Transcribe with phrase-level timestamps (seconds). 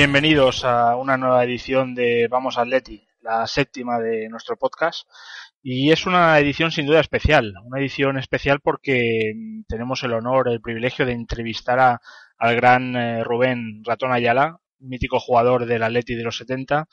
[0.00, 5.06] Bienvenidos a una nueva edición de Vamos Atleti, la séptima de nuestro podcast.
[5.62, 10.48] Y es una edición sin duda especial, una edición especial porque mm, tenemos el honor,
[10.48, 12.00] el privilegio de entrevistar a,
[12.38, 16.88] al gran eh, Rubén Ratón Ayala, mítico jugador del Atleti de los 70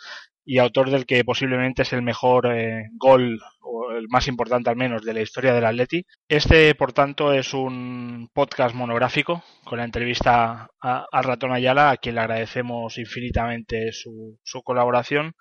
[0.49, 4.77] y autor del que posiblemente es el mejor eh, gol, o el más importante al
[4.77, 6.05] menos, de la historia del Atleti.
[6.29, 12.15] Este, por tanto, es un podcast monográfico con la entrevista a- Ratón Ayala, a quien
[12.15, 15.33] le agradecemos infinitamente su, su colaboración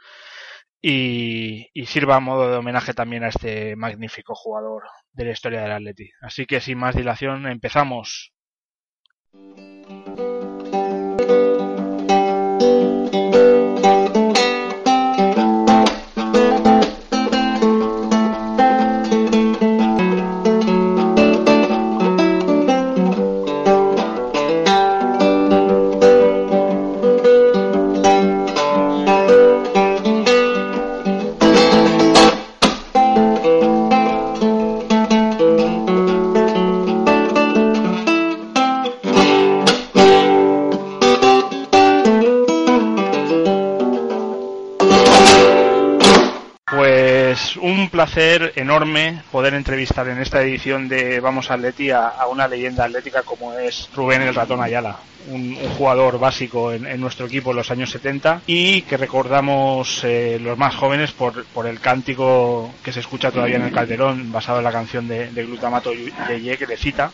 [0.82, 4.82] y, y sirva a modo de homenaje también a este magnífico jugador
[5.12, 6.10] de la historia del Atleti.
[6.20, 8.32] Así que sin más dilación, empezamos.
[47.86, 53.22] Un placer enorme poder entrevistar en esta edición de Vamos Atleti a, una leyenda atlética
[53.22, 54.96] como es Rubén el Ratón Ayala,
[55.28, 60.58] un, jugador básico en, nuestro equipo en los años 70 y que recordamos eh, los
[60.58, 64.72] más jóvenes por, el cántico que se escucha todavía en el Calderón basado en la
[64.72, 67.12] canción de, de Glutamato de Ye que le cita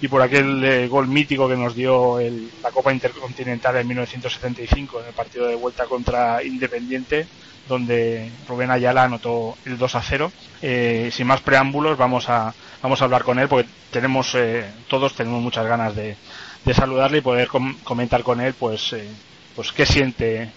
[0.00, 5.00] y por aquel eh, gol mítico que nos dio el- la Copa Intercontinental en 1975
[5.00, 7.26] en el partido de vuelta contra Independiente
[7.66, 10.32] donde Rubén Ayala anotó el 2 a 0.
[10.62, 15.14] Eh, sin más preámbulos, vamos a, vamos a hablar con él porque tenemos, eh, todos
[15.14, 16.16] tenemos muchas ganas de,
[16.74, 19.08] saludarle y poder com- comentar con él, pues, eh,
[19.54, 20.52] pues qué siente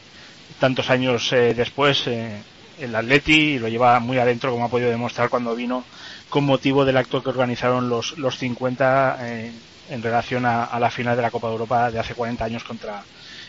[0.59, 5.29] tantos años eh, después el Atleti y lo lleva muy adentro, como ha podido demostrar
[5.29, 5.83] cuando vino
[6.33, 9.51] con motivo del acto que organizaron los, los 50 eh,
[9.91, 12.63] en relación a, a la final de la Copa de Europa de hace 40 años
[12.63, 13.03] contra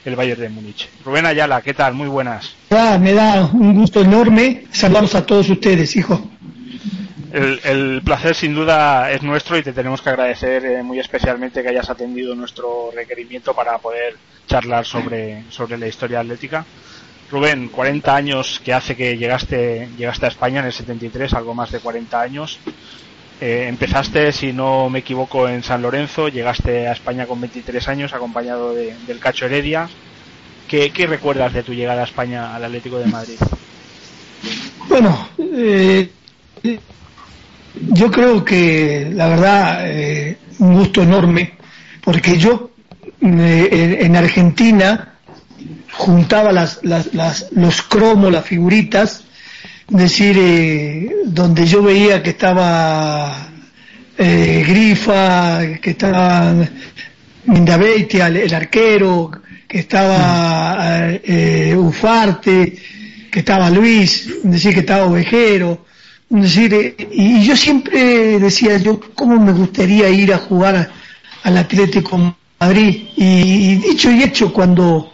[0.05, 0.91] el Bayern de Múnich.
[1.03, 1.95] Rubén Ayala, ¿qué tal?
[1.95, 2.55] Muy buenas.
[2.71, 6.31] Ah, me da un gusto enorme saludarlos a todos ustedes, hijo.
[7.33, 11.63] El, el placer sin duda es nuestro y te tenemos que agradecer eh, muy especialmente
[11.63, 14.17] que hayas atendido nuestro requerimiento para poder
[14.47, 16.67] charlar sobre, sobre la historia atlética.
[17.31, 21.71] Rubén, 40 años que hace que llegaste, llegaste a España en el 73, algo más
[21.71, 22.61] de 40 años.
[23.41, 28.13] Eh, empezaste, si no me equivoco, en San Lorenzo, llegaste a España con 23 años
[28.15, 29.89] acompañado de- del Cacho Heredia.
[30.69, 33.39] ¿Qué, ¿Qué recuerdas de tu llegada a España al Atlético de Madrid?
[34.89, 36.11] Bueno, eh,
[37.93, 41.55] yo creo que la verdad eh, un gusto enorme,
[42.03, 42.71] porque yo
[43.21, 45.14] eh, en Argentina
[45.97, 49.25] juntaba las, los cromos, las figuritas,
[49.91, 53.49] es decir, eh, donde yo veía que estaba
[54.17, 56.55] eh, Grifa, que estaba
[57.47, 59.31] Mindabeitia, el, el arquero,
[59.69, 62.77] que estaba eh, Ufarte,
[63.31, 65.85] que estaba Luis, es decir, que estaba Ovejero,
[66.31, 70.91] es decir, y, yo siempre decía yo cómo me gustaría ir a jugar
[71.43, 75.14] al Atlético Madrid y dicho y hecho cuando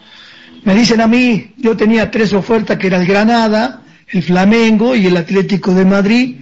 [0.65, 5.07] me dicen a mí, yo tenía tres ofertas que era el Granada, el Flamengo y
[5.07, 6.37] el Atlético de Madrid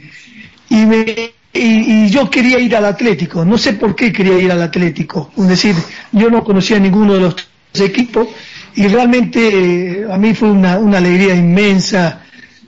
[0.71, 4.63] y me y, yo quería ir al Atlético, no sé por qué quería ir al
[4.63, 5.75] Atlético, es decir,
[6.13, 7.37] yo no conocía ninguno de los
[7.73, 8.29] tres equipos
[8.75, 12.23] y realmente eh, a mí fue una, una alegría inmensa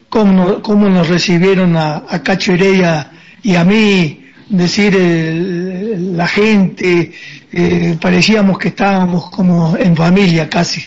[0.09, 4.95] cómo, nos- cómo nos recibieron a, a Cacho Heredia y a mí, decir,
[6.17, 7.13] la gente,
[7.53, 10.85] eh, parecíamos que estábamos como en familia casi.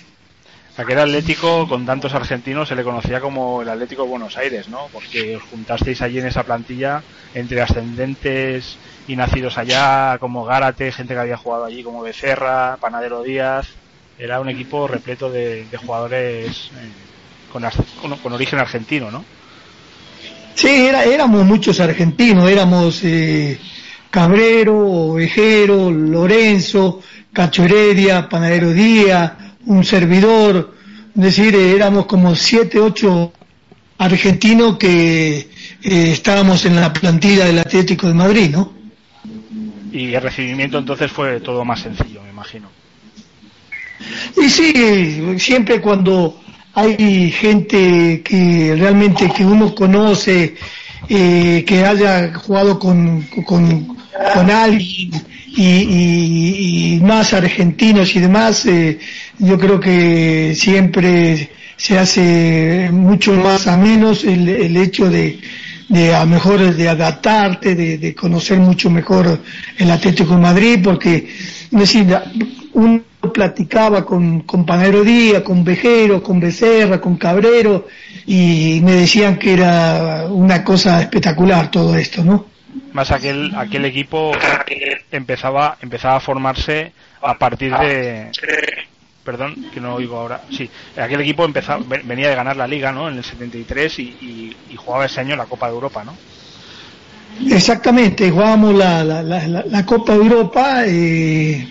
[0.75, 4.87] Aquel Atlético con tantos argentinos se le conocía como el Atlético de Buenos Aires, ¿no?
[4.91, 7.03] Porque os juntasteis allí en esa plantilla
[7.35, 8.77] entre ascendentes
[9.07, 13.67] y nacidos allá, como Gárate, gente que había jugado allí como Becerra, Panadero Díaz.
[14.17, 17.59] Era un equipo repleto de, jugadores eh,
[18.21, 19.23] con origen argentino, ¿no?
[20.55, 23.59] Sí, era, éramos muchos argentinos, éramos eh,
[24.09, 29.33] Cabrero, Ovejero, Lorenzo, Cacho Heredia, Panadero Díaz,
[29.65, 30.75] un servidor,
[31.15, 33.33] es decir, eh, éramos como siete, ocho
[33.97, 35.47] argentinos que eh,
[35.81, 38.73] estábamos en la plantilla del Atlético de Madrid, ¿no?
[39.91, 42.69] Y el recibimiento entonces fue todo más sencillo, me imagino.
[44.41, 46.39] Y sí, siempre cuando
[46.73, 50.55] hay gente que realmente que uno conoce,
[51.07, 53.95] eh, que haya jugado con, con,
[54.33, 55.11] con alguien
[55.55, 58.99] y, y, más argentinos y demás, eh,
[59.39, 65.39] yo creo que siempre se hace mucho más a menos el, el hecho de,
[65.89, 69.39] de a mejor de adaptarte, de, de, conocer mucho mejor
[69.77, 71.27] el Atlético de Madrid, porque
[71.71, 72.17] decir,
[72.73, 73.01] uno
[73.33, 77.87] platicaba con, con Panero Díaz, con Vejero, con Becerra, con Cabrero,
[78.25, 82.52] y me decían que era una cosa espectacular todo esto, ¿no?
[82.93, 84.31] Más aquel, aquel equipo
[85.11, 86.91] empezaba, empezaba a formarse
[87.21, 88.31] a partir de,
[89.23, 93.09] perdón, que no oigo ahora, sí, aquel equipo empezaba, venía de ganar la liga, ¿no?
[93.09, 96.15] En el 73 y, y, y jugaba ese año la Copa de Europa, ¿no?
[97.49, 101.67] Exactamente, jugábamos la, la, la, la Copa de Europa eh,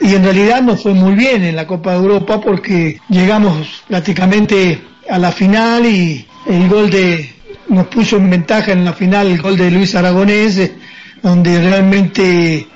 [0.00, 4.82] y en realidad nos fue muy bien en la Copa de Europa porque llegamos prácticamente
[5.08, 7.35] a la final y el gol de
[7.68, 10.72] nos puso en ventaja en la final el gol de Luis Aragonés
[11.22, 12.66] donde realmente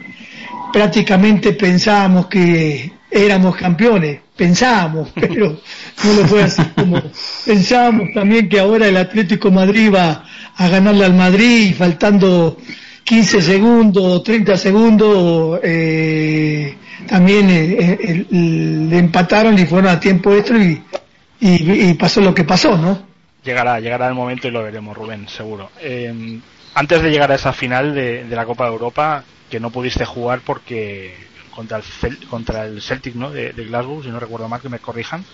[0.72, 5.60] prácticamente pensábamos que éramos campeones, pensábamos, pero
[6.04, 7.02] no lo fue así como
[7.44, 10.24] pensábamos también que ahora el Atlético Madrid va
[10.56, 12.56] a ganarle al Madrid faltando
[13.04, 16.76] 15 segundos, 30 segundos, eh,
[17.08, 23.09] también eh, le empataron y fueron a tiempo extra y, pasó lo que pasó, ¿no?
[23.44, 25.70] Llegará, llegará el momento y lo veremos, Rubén, seguro.
[25.80, 26.40] Eh,
[26.74, 30.04] antes de llegar a esa final de, de la Copa de Europa, que no pudiste
[30.04, 31.14] jugar porque
[31.50, 33.30] contra el, Cel contra el Celtic ¿no?
[33.30, 35.24] De, de, Glasgow, si no recuerdo mal, que me corrijan.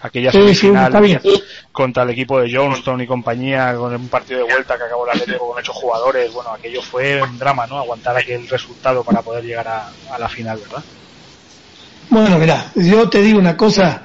[0.00, 4.52] Aquella semifinal sí, sí, contra el equipo de Johnston y compañía, con un partido de
[4.52, 6.32] vuelta que acabó el Atlético con ocho jugadores.
[6.32, 7.78] Bueno, aquello fue un drama, ¿no?
[7.78, 10.84] Aguantar aquel resultado para poder llegar a, a la final, ¿verdad?
[12.08, 14.02] Bueno, mira, yo te digo una cosa.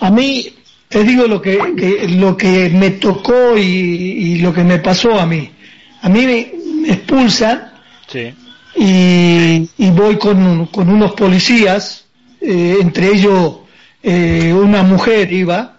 [0.00, 0.61] A mí,
[0.92, 5.18] te digo lo que, que lo que me tocó y, y, lo que me pasó
[5.18, 5.50] a mí.
[6.02, 6.52] A mí me,
[6.82, 7.72] me expulsan.
[8.06, 8.32] Sí
[8.76, 12.06] y, y voy con, con, unos policías,
[12.40, 13.56] eh, entre ellos
[14.02, 15.78] eh, una mujer iba,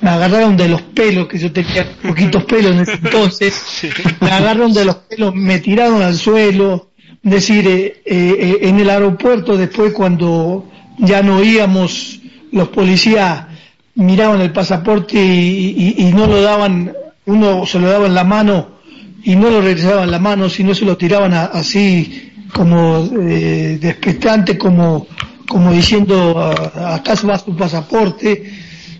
[0.00, 3.88] me agarraron de los pelos, que yo tenía poquitos pelos en ese entonces, sí.
[4.20, 6.90] me agarraron de los pelos, me tiraron al suelo,
[7.22, 12.18] es decir, eh, eh, en el aeropuerto después cuando ya no íbamos,
[12.52, 13.46] los policías
[13.94, 16.92] miraban el pasaporte y, y, y no lo daban,
[17.26, 18.80] uno se lo daba en la mano
[19.22, 24.58] y no lo regresaban la mano, sino se lo tiraban a, así como eh, despectante,
[24.58, 25.06] como,
[25.46, 28.50] como diciendo, acá va tu pasaporte.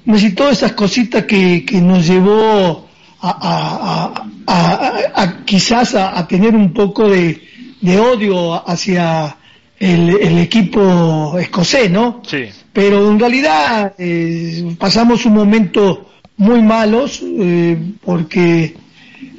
[0.06, 2.88] Y todas esas cositas que, que nos llevó
[3.20, 7.40] a, a, a, a quizás a, tener un poco de,
[7.80, 9.36] de odio hacia
[9.80, 12.22] el, el, equipo escocés, ¿no?
[12.24, 12.44] Sí.
[12.72, 18.76] Pero en realidad eh, pasamos un momento muy malos eh, porque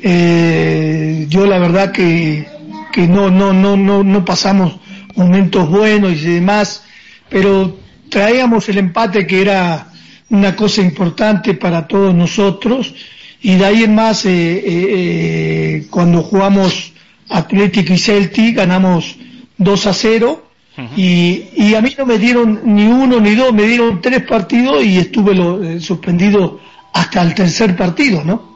[0.03, 2.45] eh, yo la verdad que
[2.91, 4.77] que no, no, no, no, no pasamos
[5.15, 6.83] momentos buenos y demás,
[7.29, 7.77] pero
[8.09, 9.87] traíamos el empate que era
[10.29, 12.93] una cosa importante para todos nosotros
[13.41, 16.91] y de ahí en más eh, eh, eh, cuando jugamos
[17.29, 19.15] Atlético y Celtic ganamos
[19.61, 20.43] 2 a 0
[20.77, 20.89] uh -huh.
[20.97, 24.83] y, y, a mí no me dieron ni uno ni dos, me dieron tres partidos
[24.83, 26.59] y estuve lo, eh, suspendido
[26.93, 28.49] hasta el tercer partido, ¿no?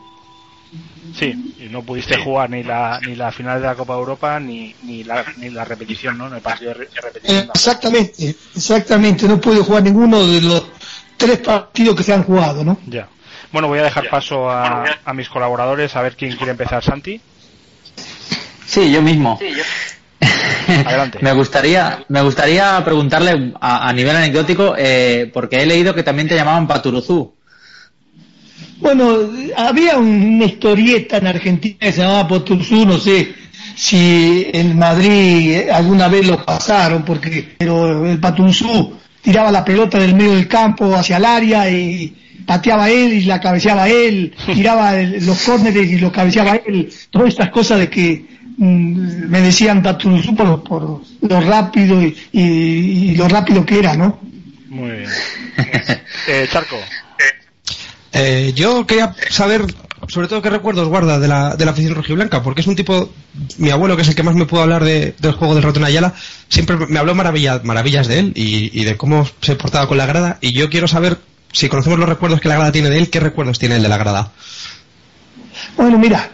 [1.17, 2.21] Sí, y no pudiste sí.
[2.21, 5.49] jugar ni la ni la final de la Copa de Europa ni, ni, la, ni
[5.49, 6.27] la repetición, ¿no?
[6.27, 7.49] No partido de, repetición.
[7.53, 9.27] exactamente, exactamente.
[9.27, 10.65] No pude jugar ninguno de los
[11.15, 12.79] tres partidos que se han jugado, ¿no?
[12.87, 13.07] Ya.
[13.53, 16.83] Bueno, voy a dejar paso a, a mis colaboradores a ver quién quiere empezar.
[16.83, 17.21] Santi.
[18.65, 19.37] Sí, yo mismo.
[19.39, 19.63] Sí, yo.
[20.85, 21.19] Adelante.
[21.21, 26.27] me gustaría me gustaría preguntarle a, a nivel anecdótico eh, porque he leído que también
[26.27, 27.35] te llamaban Paturuzú.
[28.77, 33.33] Bueno, había una historieta en Argentina que se llamaba Poturzú, no sé
[33.75, 40.15] si en Madrid alguna vez lo pasaron, porque pero el Patunzú tiraba la pelota del
[40.15, 42.13] medio del campo hacia el área y
[42.45, 47.29] pateaba él y la cabeceaba él, tiraba el, los córneres y lo cabeceaba él, todas
[47.29, 53.27] estas cosas de que me decían Patunzú por, por, lo rápido y, y, y, lo
[53.27, 54.19] rápido que era, ¿no?
[54.69, 55.09] Muy bien.
[56.27, 56.77] eh, Charco.
[58.17, 59.65] Eh, yo quería saber,
[60.07, 63.09] sobre todo, qué recuerdos guarda de la, de la afición rojiblanca, porque es un tipo,
[63.57, 65.83] mi abuelo, que es el que más me pudo hablar de, del juego del ratón
[65.83, 66.13] Ayala,
[66.47, 70.05] siempre me habló maravillas, maravillas de él y, y, de cómo se portaba con la
[70.05, 71.17] grada, y yo quiero saber,
[71.51, 73.89] si conocemos los recuerdos que la grada tiene de él, ¿qué recuerdos tiene él de
[73.89, 74.31] la grada?
[75.75, 76.31] Bueno, mira,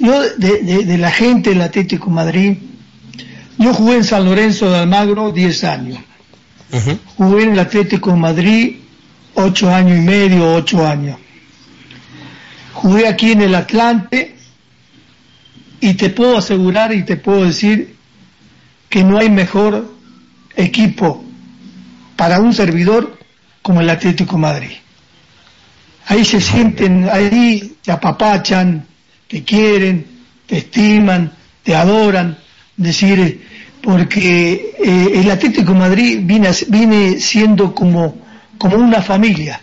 [0.00, 2.56] yo de, de, de la gente del Atlético Madrid,
[3.58, 5.98] Yo jugué en San Lorenzo de Almagro 10 años.
[7.16, 8.76] Jugué en el Atlético de Madrid
[9.34, 11.18] 8 años y medio, 8 años.
[12.72, 14.34] Jugué aquí en el Atlante
[15.80, 17.96] y te puedo asegurar y te puedo decir
[18.88, 19.92] que no hay mejor
[20.56, 21.22] equipo
[22.16, 23.18] para un servidor
[23.62, 24.72] como el Atlético de Madrid.
[26.06, 28.86] Ahí se sienten, ahí te apapachan,
[29.30, 30.04] te quieren,
[30.46, 31.32] te estiman,
[31.62, 32.36] te adoran,
[32.76, 33.38] decir, eh,
[33.80, 38.18] porque eh, el Atlético Madrid viene, viene siendo como,
[38.58, 39.60] como una familia.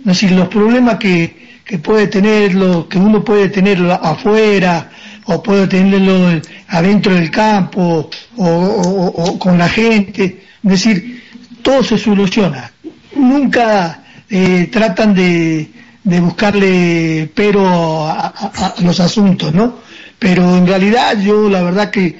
[0.00, 4.90] Es decir, los problemas que, que puede tenerlo, que uno puede tenerlo afuera,
[5.26, 10.24] o puede tenerlo en- adentro del campo, o, con la gente,
[10.64, 11.22] es decir,
[11.62, 12.72] todo se soluciona.
[13.14, 15.68] Nunca eh, tratan de,
[16.04, 19.78] de buscarle pero a, a- a los asuntos, ¿no?
[20.18, 22.18] Pero en realidad yo la verdad que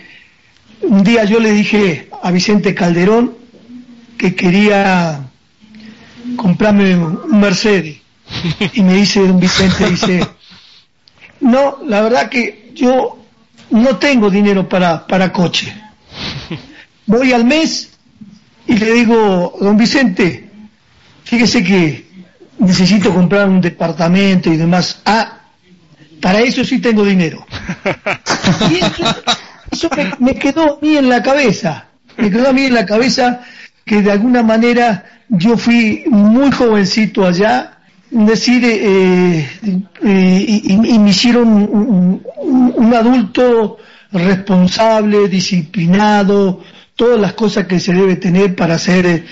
[0.83, 3.35] un día yo le dije a Vicente Calderón
[4.17, 5.21] que quería
[6.37, 7.99] comprarme un Mercedes
[8.75, 10.27] y me dice don Vicente dice
[11.41, 13.19] no la verdad que yo
[13.71, 15.73] no tengo dinero para para coche
[17.07, 17.91] voy al mes
[18.67, 20.49] y le digo don Vicente
[21.25, 22.10] fíjese que
[22.61, 25.01] necesito comprar un departamento y demás.
[25.05, 25.37] Ah
[26.21, 27.47] para eso sí tengo dinero.
[28.71, 29.05] Y eso,
[29.71, 31.87] eso me, me quedó a mí en la cabeza,
[32.19, 33.41] me quedó a mí en la cabeza
[33.87, 37.79] que de alguna manera yo fui muy jovencito allá,
[38.11, 39.49] decir, eh,
[40.05, 43.79] eh, y, y- y me hicieron un, un- un adulto
[44.13, 46.61] responsable, disciplinado,
[46.97, 49.25] todas las cosas que se debe tener para ser eh,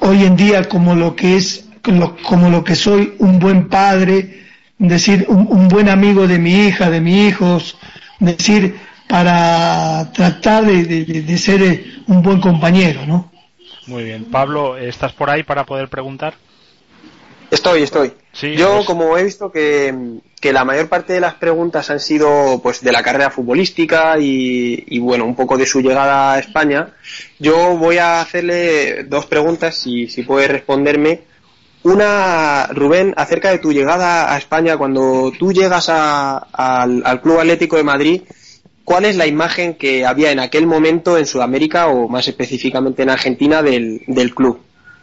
[0.00, 4.44] hoy en día como lo que es, como, como lo que soy, un buen padre,
[4.78, 7.76] decir, un, un buen amigo de mi hija, de mis hijos,
[8.18, 8.76] decir,
[9.08, 13.30] para tratar de, de- ser eh, un buen compañero, ¿no?
[13.86, 14.26] Muy bien.
[14.26, 16.34] Pablo, ¿estás por ahí para poder preguntar?
[17.50, 18.12] Estoy, estoy.
[18.32, 19.92] Sí, Yo, pues- como he visto que,
[20.40, 24.84] que la mayor parte de las preguntas han sido pues de la carrera futbolística y,
[24.86, 26.90] y, bueno, un poco de su llegada a España,
[27.40, 31.22] yo voy a hacerle dos preguntas, si, si puede responderme.
[31.82, 37.76] Una, Rubén, acerca de tu llegada a España, cuando tú llegas a- al, Club Atlético
[37.76, 38.22] de Madrid,
[38.84, 43.10] ¿cuál es la imagen que había en aquel momento en Sudamérica o más específicamente en
[43.10, 44.60] Argentina del, del club?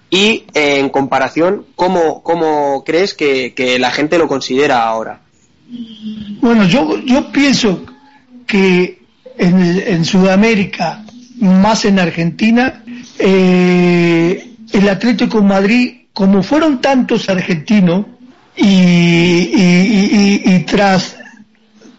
[0.10, 5.22] Y eh, en comparación, ¿cómo, crees que, que la gente lo considera ahora?
[6.41, 7.84] Bueno, yo, yo pienso
[8.46, 9.00] que
[9.38, 11.03] en, en Sudamérica,
[11.41, 12.84] más en Argentina,
[13.19, 18.08] eh, el Atlético de Madrid, como fueron tantos argentinos
[18.56, 21.16] y, y- y- y- tras,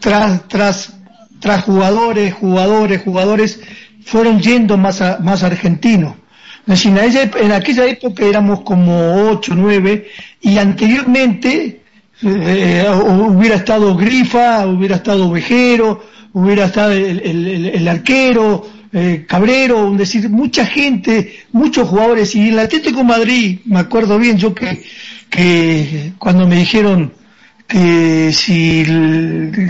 [0.00, 0.92] tras, tras,
[1.38, 3.60] tras jugadores, jugadores, jugadores,
[4.04, 6.14] fueron yendo más, a- más argentinos.
[6.66, 10.08] En, esa- en aquella época éramos como 8, 9
[10.40, 11.82] y anteriormente
[12.20, 19.26] eh, hubiera estado Grifa, hubiera estado Vejero, hubiera estado el, el- el- el arquero, eh,
[19.28, 24.38] Cabrero, es decir, mucha gente, muchos jugadores, y el Atlético de Madrid, me acuerdo bien
[24.38, 24.82] yo que,
[25.28, 27.12] que cuando me dijeron
[27.66, 28.84] que si,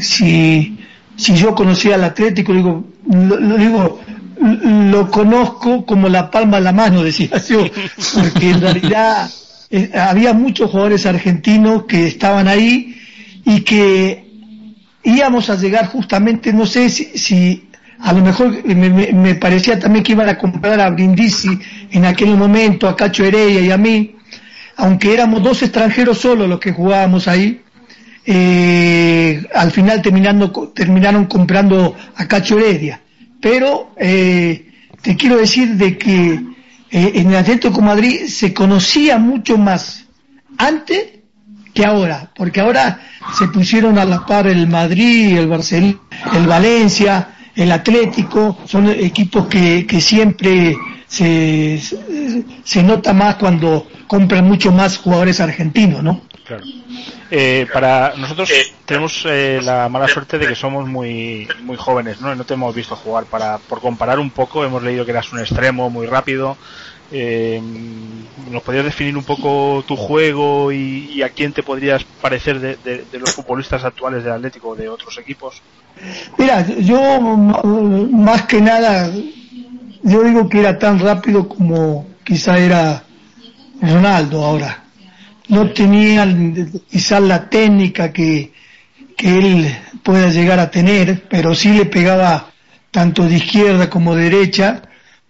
[0.00, 0.78] si,
[1.16, 4.00] si yo conocía al Atlético, digo, lo, digo,
[4.40, 7.66] lo conozco como la palma de la mano, decía yo,
[8.14, 9.28] porque en realidad
[9.70, 12.94] eh, había muchos jugadores argentinos que estaban ahí
[13.44, 14.28] y que
[15.02, 17.67] íbamos a llegar justamente, no sé si, si
[18.00, 21.59] a lo mejor me, parecía también que iban a comprar a Brindisi
[21.90, 24.14] en aquel momento, a Cacho Heredia y a mí,
[24.76, 27.61] aunque éramos dos extranjeros solo los que jugábamos ahí,
[28.25, 33.00] eh, al final terminando, terminaron comprando a Cacho Heredia.
[33.40, 34.71] Pero eh,
[35.02, 36.33] te quiero decir de que
[36.90, 40.05] eh, en el Atlético Madrid se conocía mucho más
[40.57, 41.07] antes
[41.75, 43.00] que ahora, porque ahora
[43.37, 45.99] se pusieron a la par el Madrid, el Barcelona,
[46.35, 51.80] el Valencia, el Atlético, son equipos que, que siempre se,
[52.64, 56.22] se- nota más cuando compran mucho más jugadores argentinos, ¿no?
[56.46, 56.64] Claro.
[57.30, 58.50] Eh, para nosotros
[58.86, 62.34] tenemos eh, la mala suerte de que somos muy muy jóvenes, ¿no?
[62.34, 63.26] No te hemos visto jugar.
[63.26, 66.56] Para por comparar un poco, hemos leído que eras un extremo muy rápido.
[67.10, 67.60] Eh,
[68.50, 72.76] ¿Nos podrías definir un poco tu juego y, y a quién te podrías parecer de,
[72.76, 75.62] de- de los futbolistas actuales del Atlético o de otros equipos?
[76.37, 79.11] Mira, yo más que nada,
[80.02, 83.02] yo digo que era tan rápido como quizá era
[83.81, 84.85] Ronaldo ahora.
[85.49, 86.26] No tenía
[86.90, 88.52] quizás la técnica que,
[89.17, 92.50] que él pueda llegar a tener, pero sí le pegaba
[92.90, 94.83] tanto de izquierda como de derecha,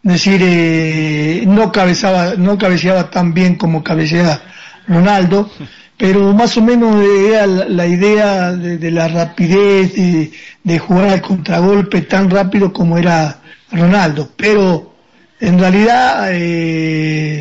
[0.03, 4.41] es decir, eh, no cabeceaba, no cabeceaba tan bien como cabeceaba
[4.89, 5.51] Ronaldo,
[5.97, 10.33] pero más o menos era la, idea de, de la rapidez, de,
[10.65, 13.41] de jugar al contragolpe tan rápido como era
[13.71, 14.95] Ronaldo, pero
[15.41, 17.39] en realidad, eh,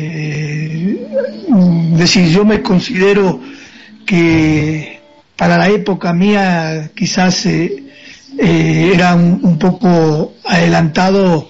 [1.96, 3.40] decir, yo me considero
[4.06, 5.00] que
[5.36, 7.82] para la época mía quizás eh,
[8.38, 11.48] eh, era un, un poco adelantado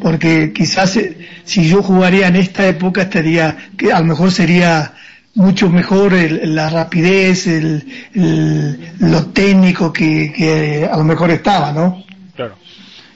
[0.00, 4.94] porque quizás eh, si yo jugaría en esta época estaría, que a lo mejor sería
[5.36, 11.72] mucho mejor el- la rapidez, el, el- lo técnico que, que a lo mejor estaba,
[11.72, 12.04] ¿no?
[12.34, 12.54] Claro.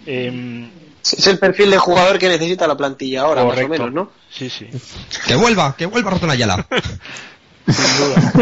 [0.07, 0.69] Em,
[1.03, 3.69] Es el perfil de jugador que necesita la plantilla ahora, correcto.
[3.71, 4.11] más o menos, ¿no?
[4.31, 4.67] Sí, sí.
[5.27, 6.67] Que vuelva, que vuelva Ratón Ayala.
[7.67, 8.33] Sin duda.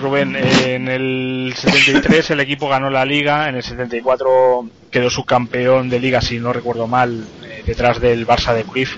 [0.00, 5.88] Rubén, eh, en el 73 el equipo ganó la liga, en el 74 quedó subcampeón
[5.90, 8.96] de liga, si no recuerdo mal, eh, detrás del Barça de Cruyff.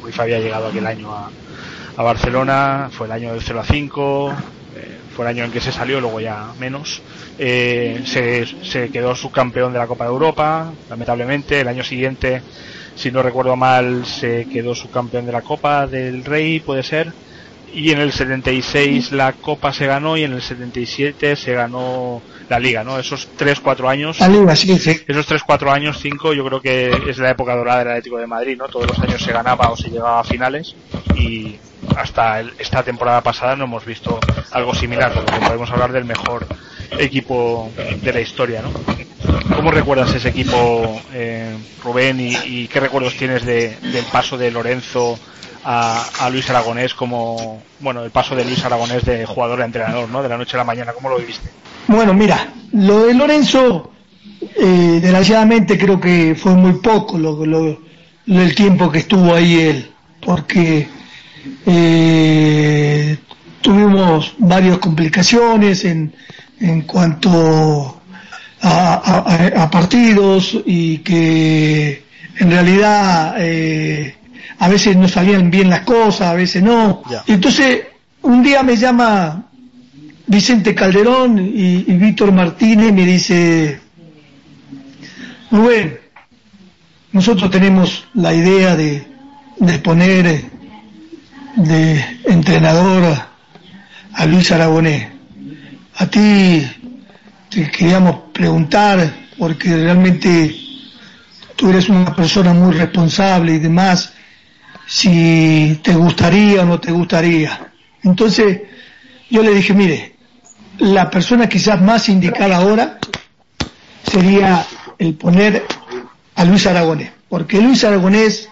[0.00, 1.28] Cruyff había llegado aquel año a,
[1.96, 4.34] a Barcelona, fue el año del 0 a 5,
[4.76, 7.02] eh, fue el año en que se salió, luego ya menos.
[7.38, 11.60] Eh, se, se quedó subcampeón de la Copa de Europa, lamentablemente.
[11.60, 12.42] El año siguiente,
[12.96, 17.12] si no recuerdo mal, se quedó subcampeón de la Copa del Rey, puede ser
[17.74, 22.58] y en el 76 la Copa se ganó y en el 77 se ganó la
[22.58, 22.98] Liga, ¿no?
[22.98, 25.00] Esos 3-4 años, La liga, sí, sí.
[25.06, 28.56] esos 3-4 años, 5, yo creo que es la época dorada del Atlético de Madrid,
[28.56, 28.68] ¿no?
[28.68, 30.76] Todos los años se ganaba o se llegaba a finales
[31.16, 31.56] y
[31.96, 34.18] hasta el- esta temporada pasada no hemos visto
[34.50, 36.46] algo similar, por podemos hablar del mejor
[36.98, 37.70] equipo
[38.02, 38.70] de la historia, ¿no?
[39.56, 44.50] ¿Cómo recuerdas ese equipo, eh, Rubén, y, y qué recuerdos tienes de- del paso de
[44.50, 45.18] Lorenzo
[45.64, 50.08] a, a Luis Aragonés como, bueno, el paso de Luis Aragonés de jugador a entrenador,
[50.08, 50.22] ¿no?
[50.22, 51.48] De la noche a la mañana, ¿cómo lo viviste?
[51.86, 53.90] Bueno, mira, lo de Lorenzo,
[54.56, 57.78] eh, desgraciadamente creo que fue muy poco lo, lo-
[58.26, 60.86] lo- el tiempo que estuvo ahí él, porque
[61.66, 63.16] eh,
[63.60, 66.12] tuvimos varias complicaciones en,
[66.60, 68.00] en cuanto
[68.62, 72.04] a, a- a partidos y que
[72.38, 74.14] en realidad eh,
[74.58, 77.02] a veces no salían bien las cosas, a veces no.
[77.10, 77.22] Ya.
[77.26, 77.82] Entonces,
[78.22, 79.46] un día me llama
[80.26, 83.80] Vicente Calderón y, y Víctor Martínez me dice,
[85.50, 85.98] Rubén,
[87.12, 89.06] nosotros tenemos la idea de,
[89.58, 90.44] de poner eh,
[91.56, 93.16] de entrenador
[94.12, 95.08] a, Luis Aragonés.
[95.96, 96.66] A ti
[97.50, 100.54] te queríamos preguntar, porque realmente
[101.56, 104.12] tú eres una persona muy responsable y demás,
[104.86, 107.72] si te gustaría o no te gustaría.
[108.02, 108.60] Entonces,
[109.30, 110.16] yo le dije, mire,
[110.78, 112.98] la persona quizás más indicada ahora
[114.02, 114.66] sería
[114.98, 115.64] el poner
[116.34, 118.48] a Luis Aragonés, porque Luis Aragonés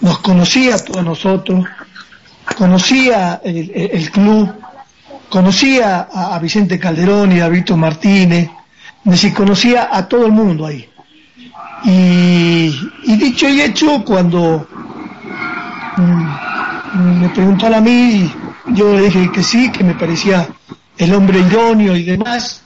[0.00, 1.64] nos conocía a todos nosotros,
[2.56, 4.50] conocía el, el- club,
[5.28, 8.48] conocía a, a Vicente Calderón y a Víctor Martínez,
[9.04, 10.88] es decir, conocía a todo el mundo ahí.
[11.84, 14.66] Y, y dicho y hecho, cuando
[15.96, 18.30] mm, me preguntaron a mí,
[18.68, 20.48] yo le dije que sí, que me parecía
[20.96, 22.62] el hombre idóneo y demás.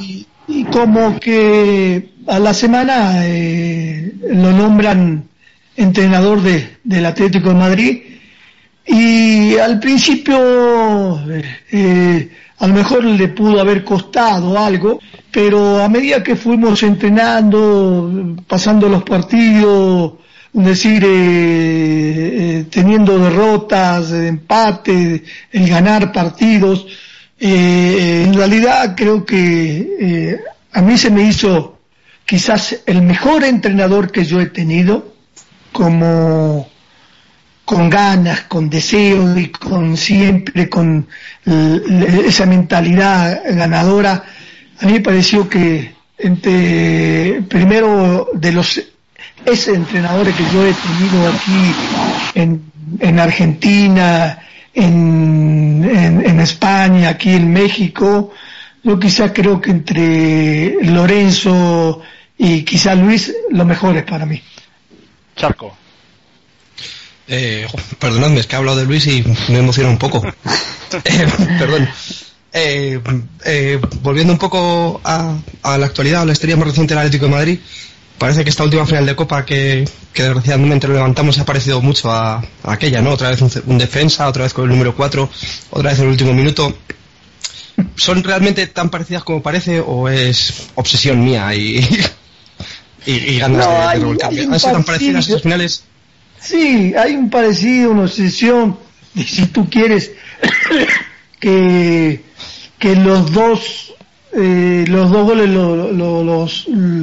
[0.00, 5.24] Y, y como que a la semana eh, lo nombran
[5.76, 8.02] entrenador de, del Atlético de Madrid
[8.86, 15.88] y al principio eh, eh, a lo mejor le pudo haber costado algo, pero a
[15.88, 20.14] medida que fuimos entrenando, pasando los partidos,
[20.54, 21.08] es decir, eh,
[22.60, 25.22] eh, teniendo derrotas, empate,
[25.52, 26.86] el ganar partidos,
[27.38, 30.40] eh, en realidad creo que eh,
[30.72, 31.78] a mí se me hizo
[32.24, 35.14] quizás el mejor entrenador que yo he tenido,
[35.72, 36.68] como
[37.66, 41.08] con ganas, con deseo y con siempre con
[41.44, 44.24] esa mentalidad ganadora.
[44.80, 48.80] A mí me pareció que entre primero de los
[49.44, 51.74] ex entrenadores que yo he tenido aquí
[52.36, 54.38] en, en Argentina,
[54.72, 58.32] en, en, en España, aquí en México,
[58.84, 62.00] yo quizá creo que entre Lorenzo
[62.38, 64.40] y quizá Luis, lo mejor es para mí.
[65.34, 65.76] Charco.
[67.28, 67.66] Eh,
[67.98, 70.22] perdonadme, es que he hablado de Luis y me emociona un poco.
[71.04, 71.26] Eh,
[71.58, 71.88] perdón.
[72.52, 73.00] Eh,
[73.44, 77.26] eh, volviendo un poco a, a la actualidad, a la historia más reciente del Atlético
[77.26, 77.58] de Madrid,
[78.18, 81.82] parece que esta última final de Copa que, que desgraciadamente lo levantamos se ha parecido
[81.82, 83.10] mucho a, a aquella, ¿no?
[83.10, 85.28] Otra vez un, defensa, otra vez con el número 4,
[85.70, 86.72] otra vez el último minuto.
[87.96, 91.78] ¿son realmente tan parecidas como parece o es obsesión mía y,
[93.06, 94.42] y, y ganas No, de, de revolcarme?
[94.44, 95.82] ¿Han sido tan parecidas estos finales?
[96.48, 98.76] Sí, hay un parecido, una obsesión,
[99.16, 100.12] si tú quieres,
[101.40, 102.22] que,
[102.78, 103.94] que los dos,
[104.32, 107.02] eh, los dos goles lo- lo- los mm,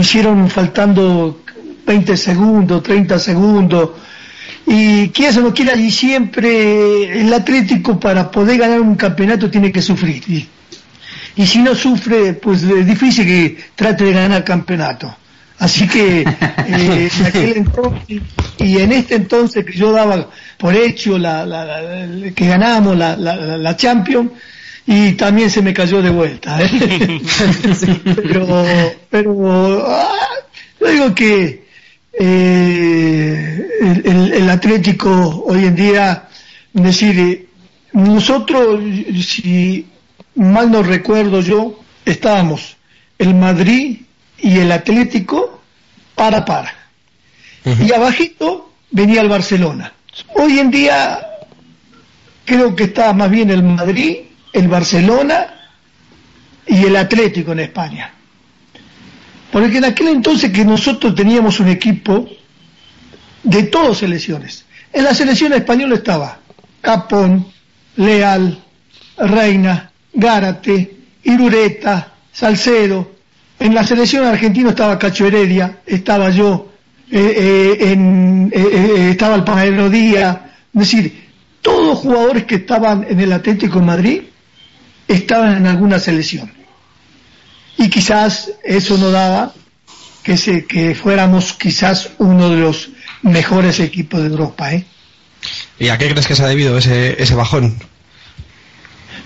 [0.00, 1.42] hicieron faltando
[1.86, 3.90] 20 segundos, 30 segundos,
[4.66, 9.70] y quiera o no quiera, y siempre el Atlético para poder ganar un campeonato tiene
[9.70, 10.24] que sufrir.
[10.26, 10.48] Y,
[11.36, 15.14] y si no sufre, pues es difícil que trate de ganar campeonato.
[15.58, 16.20] Así que
[16.68, 18.22] eh, en aquel entonces,
[18.58, 23.56] y en este entonces que yo daba por hecho la, la- que ganábamos la, la,
[23.56, 24.30] la- Champions,
[24.86, 26.58] y también se me cayó de vuelta.
[26.62, 26.68] ¿eh?
[28.16, 28.64] pero
[29.10, 30.08] pero ah,
[30.80, 31.64] yo digo que
[32.12, 36.28] eh, el, el- el Atlético hoy en día,
[36.74, 37.48] es decir,
[37.92, 38.80] nosotros,
[39.24, 39.86] si
[40.34, 42.76] mal no recuerdo yo, estábamos
[43.18, 44.00] el Madrid
[44.38, 45.62] y el Atlético
[46.14, 46.74] para para.
[47.64, 49.92] Y abajito venía el Barcelona.
[50.34, 51.20] Hoy en día
[52.44, 54.18] creo que está más bien el Madrid,
[54.52, 55.54] el Barcelona
[56.66, 58.12] y el Atlético en España.
[59.50, 62.28] Porque en aquel entonces que nosotros teníamos un equipo
[63.42, 64.64] de todas selecciones.
[64.92, 66.38] En la selección española estaba
[66.80, 67.46] Capón,
[67.96, 68.62] Leal,
[69.18, 73.15] Reina, Gárate, Irureta, Salcedo.
[73.58, 76.72] En la selección argentina estaba Cacho Heredia, estaba yo,
[77.10, 80.36] eh, eh, en- eh, eh, estaba el Panadero Díaz.
[80.74, 81.26] Es decir,
[81.62, 84.20] todos jugadores que estaban en el Atlético de Madrid
[85.08, 86.52] estaban en alguna selección.
[87.78, 89.52] Y quizás eso no daba
[90.22, 92.90] que, se, que fuéramos quizás uno de los
[93.22, 94.74] mejores equipos de Europa.
[94.74, 94.84] ¿eh?
[95.78, 97.76] ¿Y a qué crees que se ha debido ese, ese bajón?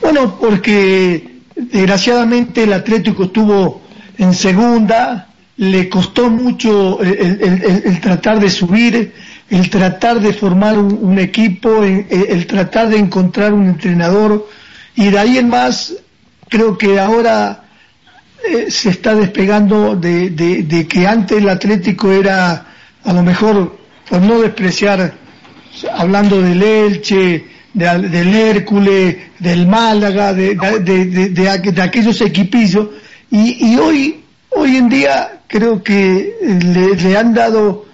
[0.00, 3.82] Bueno, porque desgraciadamente el Atlético estuvo
[4.18, 9.12] en segunda, le costó mucho el, tratar de subir,
[9.50, 14.48] el tratar de formar un, equipo, el, tratar de encontrar un entrenador.
[14.96, 15.94] Y de ahí en más
[16.48, 17.64] creo que ahora
[18.48, 22.66] eh, se está despegando de, de- que antes el Atlético era
[23.04, 25.14] a lo mejor, por no despreciar
[25.92, 27.44] hablando del Elche,
[27.74, 32.88] de- del Hércules, del Málaga, de, de- de aquellos equipillos,
[33.30, 37.86] y, y hoy, hoy en día creo que eh, le, han dado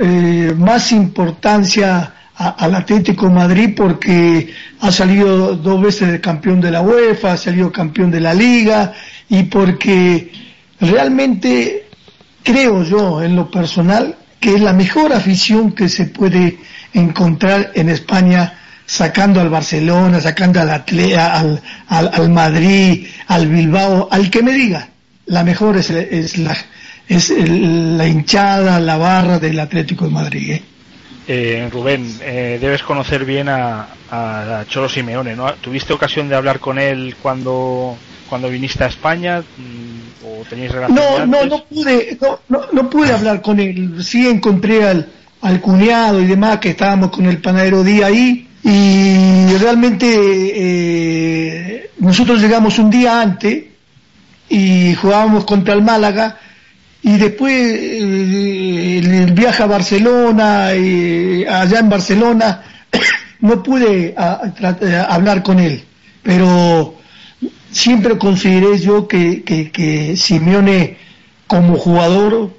[0.00, 4.50] eh, más importancia al Atlético Madrid porque
[4.80, 8.94] ha salido dos veces de campeón de la UEFA, ha salido campeón de la Liga,
[9.28, 10.32] y porque
[10.80, 11.86] realmente
[12.42, 16.58] creo yo en lo personal que es la mejor afición que se puede
[16.94, 18.59] encontrar en España
[18.90, 24.50] sacando al Barcelona, sacando al Atlea, al, al, al Madrid, al Bilbao, al que me
[24.52, 24.88] diga,
[25.26, 26.56] la mejor es, es la
[27.08, 30.50] es el- la hinchada, la barra del Atlético de Madrid.
[30.52, 30.62] ¿eh?
[31.28, 35.52] Eh, Rubén, eh, debes conocer bien a, a Cholo Simeone, ¿no?
[35.54, 37.96] ¿Tuviste ocasión de hablar con él cuando,
[38.28, 39.40] cuando viniste a España?
[39.40, 44.02] Mm, ¿O tenéis relación No, no, no pude, no, no, no pude hablar con él.
[44.04, 45.08] Sí encontré al,
[45.42, 50.06] al cuñado y demás que estábamos con el panadero día ahí y realmente
[50.54, 53.64] eh, nosotros llegamos un día antes
[54.48, 56.38] y jugábamos contra el Málaga
[57.02, 62.62] y después eh, el, viaje a Barcelona y allá en Barcelona
[63.40, 65.82] no pude a- a tra- eh, hablar con él.
[66.22, 66.96] Pero
[67.70, 70.98] siempre consideré yo que, que, que Simeone
[71.46, 72.54] como jugador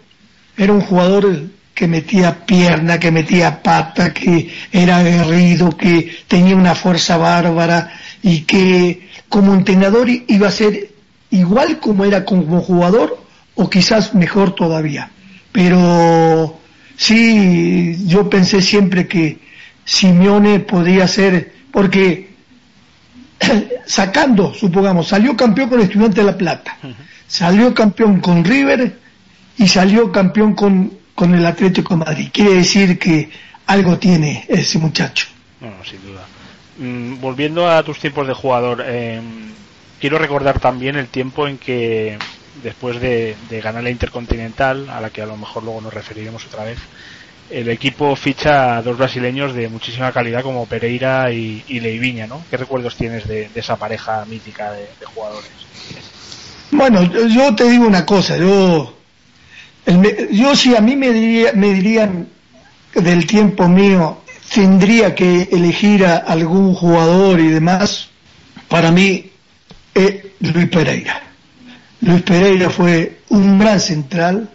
[0.58, 1.44] era un jugador
[1.82, 7.92] que metía pierna, que metía pata, que era aguerrido, que tenía una fuerza bárbara
[8.22, 10.92] y que como entrenador iba a ser
[11.32, 15.10] igual como era como jugador o quizás mejor todavía.
[15.52, 16.60] Pero
[16.98, 19.40] sí, yo pensé siempre que
[19.84, 22.30] Simeone podía ser, porque
[23.88, 26.78] sacando, supongamos, salió campeón con Estudiante de La Plata,
[27.26, 29.00] salió campeón con River
[29.58, 32.30] y salió campeón con, con el Atlético de Madrid.
[32.34, 33.30] Quiere decir que
[33.68, 35.28] algo tiene ese muchacho.
[35.60, 36.26] No, no, sin duda.
[36.80, 39.22] Mm, volviendo a tus tiempos de jugador, eh,
[40.00, 42.18] quiero recordar también el tiempo en que,
[42.64, 46.44] después de, de ganar la Intercontinental, a la que a lo mejor luego nos referiremos
[46.48, 46.80] otra vez,
[47.52, 52.44] el equipo ficha a dos brasileños de muchísima calidad como Pereira y, y Leiviña, ¿no?
[52.50, 55.52] ¿Qué recuerdos tienes de, de esa pareja mítica de, de jugadores?
[56.72, 59.01] Bueno, yo- yo te digo una cosa, yo,
[59.86, 62.28] el yo si a mí me, diría- me dirían
[62.96, 64.20] del tiempo mío,
[64.54, 68.10] tendría que elegir a algún jugador y demás,
[68.68, 69.32] para mí
[70.42, 71.22] Luis Pereira.
[72.02, 74.50] Luis Pereira fue un gran central,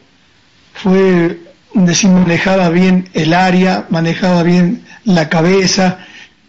[0.74, 1.38] fue,
[1.74, 5.98] decir, manejaba bien el área, manejaba bien la cabeza,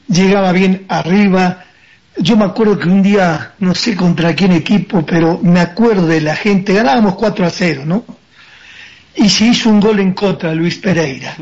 [0.08, 1.64] llegaba bien arriba.
[2.18, 6.22] Yo me acuerdo que un día, no sé contra quién equipo, pero me acuerdo de
[6.22, 8.04] la gente, ganábamos 4 a 0, ¿no?
[9.18, 11.36] Y se hizo un gol en contra de Luis Pereira.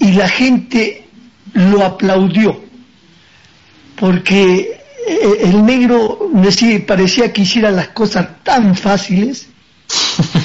[0.00, 1.04] Y la gente
[1.54, 2.60] lo aplaudió,
[3.96, 6.30] porque eh, el negro
[6.86, 9.48] parecía que hiciera las cosas tan fáciles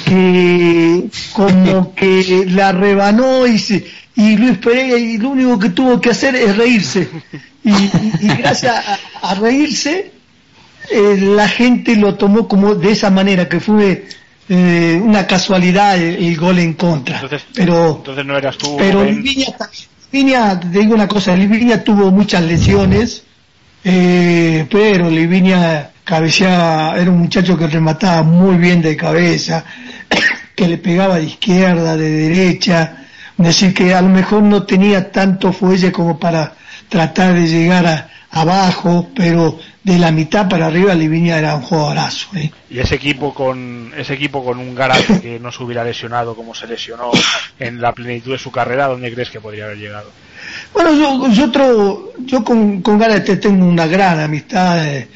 [0.06, 3.86] que como que la rebanó y, se,
[4.16, 7.08] y Luis Pereira y lo único que tuvo que hacer es reírse
[7.62, 8.84] y, gracias
[9.22, 10.12] a, a reírse
[10.90, 14.06] eh, la gente lo tomó como de esa manera que fue
[14.48, 18.76] eh, una casualidad el, el gol en contra Entonces, pero entonces no eras tú.
[18.78, 19.04] pero.
[19.04, 19.46] Liviña,
[20.12, 23.24] Liviña, te digo una cosa, Liviña tuvo muchas lesiones,
[23.82, 29.64] eh, pero Liviña cabeceaba, era un muchacho que remataba muy bien de cabeza,
[30.54, 32.98] que le pegaba de izquierda, de derecha,
[33.38, 36.52] es decir, que a lo mejor no tenía tanto fuelle como para
[36.88, 42.28] tratar de llegar a, abajo, pero de la mitad para arriba Liviña era un jugadorazo.
[42.36, 42.50] ¿eh?
[42.70, 46.54] Y ese equipo con ese equipo con un Garate que no se hubiera lesionado como
[46.54, 47.10] se lesionó
[47.58, 50.10] en la plenitud de su carrera, ¿dónde crees que podría haber llegado?
[50.72, 55.08] Bueno, yo, yo, otro- yo con, con Gareth tengo una gran amistad, eh,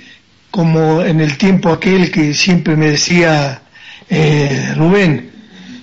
[0.50, 3.60] como en el tiempo aquel que siempre me decía
[4.08, 5.30] eh, Rubén,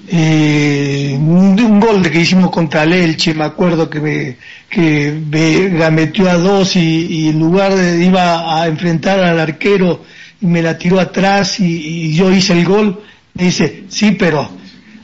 [0.07, 4.37] eh, un, un gol que hicimos contra el Elche, me acuerdo que me,
[4.69, 10.03] que me metió a dos y, y en lugar de iba a enfrentar al arquero
[10.41, 13.01] y me la tiró atrás y, yo hice el gol,
[13.33, 14.49] me dice, sí, pero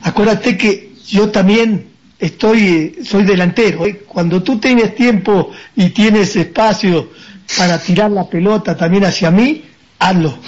[0.02, 1.86] acuérdate que yo también
[2.18, 3.86] estoy, soy delantero.
[3.86, 4.02] ¿eh?
[4.06, 7.10] Cuando tú tienes tiempo y tienes espacio
[7.56, 9.64] para tirar la pelota también hacia mí,
[9.98, 10.38] hazlo.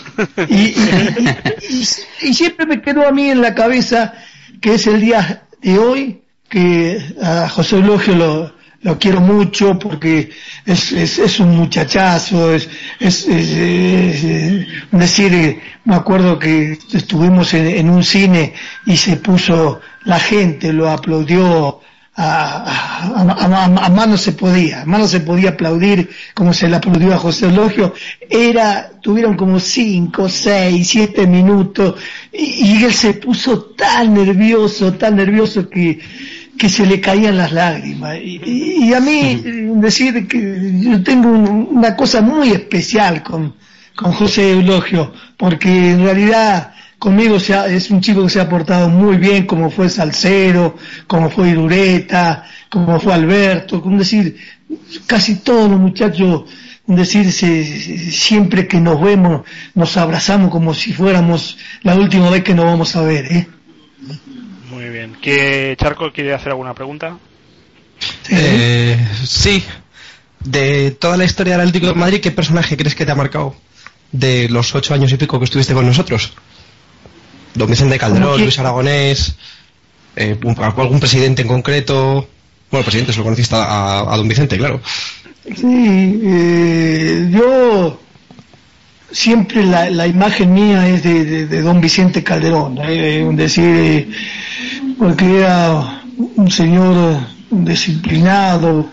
[0.48, 1.86] Y- y-
[2.22, 4.14] y siempre me quedó a mí en la cabeza
[4.60, 8.53] que es el día de hoy, que a José Eulogio lo,
[8.84, 10.30] lo quiero mucho porque
[10.66, 12.68] es, es, es un muchachazo, es,
[13.00, 18.52] es, es- decir, me acuerdo que estuvimos en, un cine
[18.86, 21.80] y se puso la gente, lo aplaudió,
[22.16, 26.76] a, a, a- a- mano se podía, a mano se podía aplaudir como se le
[26.76, 27.94] aplaudió a José Eulogio,
[28.28, 31.94] era, tuvieron como cinco, seis, siete minutos,
[32.32, 35.98] y, y él se puso tan nervioso, tan nervioso que,
[36.58, 38.16] que se le caían las lágrimas.
[38.22, 43.54] Y, a mí, eh, decir que yo tengo un- una cosa muy especial con,
[43.96, 48.48] con José Eulogio, porque en realidad conmigo se ha- es un chico que se ha
[48.48, 54.36] portado muy bien, como fue Salcero, como fue Irureta, como fue Alberto, como decir,
[55.06, 56.44] casi todos los muchachos,
[56.86, 59.42] decir, se- siempre que nos vemos,
[59.74, 63.46] nos abrazamos como si fuéramos la última vez que nos vamos a ver, ¿eh?
[64.94, 65.16] Bien.
[65.20, 67.18] ¿Que Charco quiere hacer alguna pregunta?
[68.30, 69.64] Eh, sí.
[70.38, 73.56] De toda la historia del Atlético de Madrid, ¿qué personaje crees que te ha marcado
[74.12, 76.32] de los ocho años y pico que estuviste con nosotros?
[77.54, 78.40] Don Vicente ¿Cómo Calderón?
[78.40, 79.34] Luis Aragonés,
[80.14, 82.28] eh, un- algún presidente en concreto.
[82.70, 84.80] Bueno, presidente, se lo conociste a, a don Vicente, claro.
[85.44, 88.00] Sí, eh, yo
[89.10, 94.08] siempre la, la imagen mía es de, de- de don Vicente Calderón, eh, decir, eh,
[94.98, 96.02] porque era
[96.36, 97.18] un señor
[97.50, 98.86] disciplinado,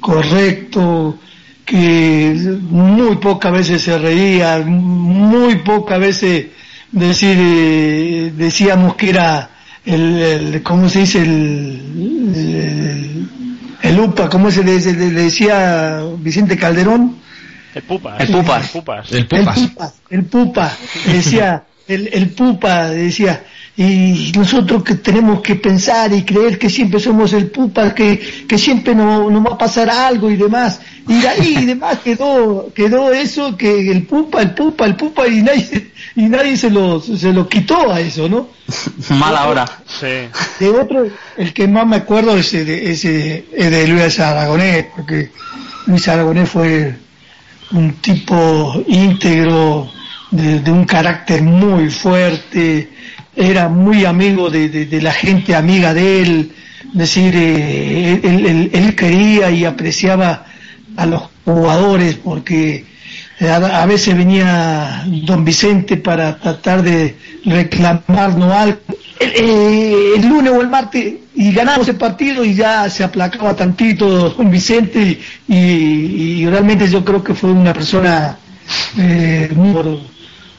[0.00, 1.18] correcto,
[1.64, 6.46] que muy pocas veces se reía, muy pocas veces
[6.92, 9.50] decir, eh, decíamos que era
[9.84, 11.22] el, el- ¿cómo se dice?
[11.22, 13.28] El, el,
[13.82, 17.16] el UPA, ¿cómo se le, se le decía Vicente Calderón?
[17.74, 18.20] El Pupas.
[18.20, 18.64] El Pupas.
[18.64, 19.12] El Pupas.
[19.12, 19.58] El Pupas.
[19.58, 20.76] pupa, el pupa,
[21.12, 23.44] decía, el, el pupa, decía,
[23.78, 28.56] y nosotros que tenemos que pensar y creer que siempre somos el pupa, que, que
[28.56, 30.80] siempre nos no va a pasar algo y demás.
[31.06, 35.28] Y de ahí y demás quedó, quedó eso que el pupa, el pupa, el pupa
[35.28, 38.48] y nadie, y nadie se lo, se lo quitó a eso, ¿no?
[39.10, 39.66] Mala hora.
[39.86, 40.28] Sí.
[40.58, 44.86] De otro, el que más me acuerdo es de, es de, es de Luis Aragonés,
[44.96, 45.30] porque
[45.86, 46.96] Luis Aragonés fue
[47.72, 49.92] un tipo íntegro,
[50.30, 52.95] de, de un carácter muy fuerte,
[53.36, 56.52] era muy amigo de, la gente amiga de él,
[56.92, 60.46] es decir, eh, él, quería y apreciaba
[60.96, 62.86] a los jugadores porque
[63.40, 68.78] a, veces venía don Vicente para tratar de reclamarnos algo.
[69.20, 73.54] El, eh, el lunes o el martes y ganamos el partido y ya se aplacaba
[73.54, 78.38] tantito don Vicente y, realmente yo creo que fue una persona
[78.96, 79.50] eh,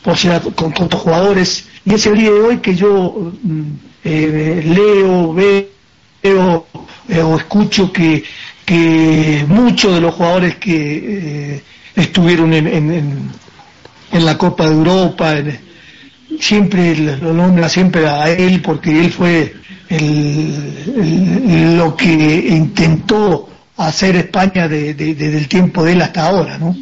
[0.03, 1.65] por, ser con, con otros jugadores.
[1.87, 3.61] Y es el día de hoy que yo mm,
[4.03, 6.67] eh, leo, veo
[7.07, 8.25] eh, o escucho que,
[8.65, 11.63] que muchos de los jugadores que eh,
[11.95, 12.91] estuvieron en, en,
[14.11, 15.35] en, la Copa de Europa,
[16.41, 19.55] siempre lo nombra siempre a él porque él fue
[19.87, 23.47] el- lo que intentó
[23.77, 26.75] hacer España de- desde el tiempo de él hasta ahora, ¿no?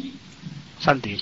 [0.80, 1.16] Santi.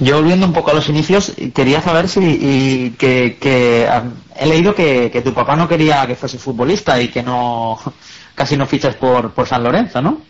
[0.00, 4.04] Yo volviendo un poco a los inicios, quería saber si que, que, ah,
[4.38, 7.78] he leído que, tu papá no quería que fuese futbolista y que no
[8.34, 10.20] casi no fichas por, por San Lorenzo, ¿no?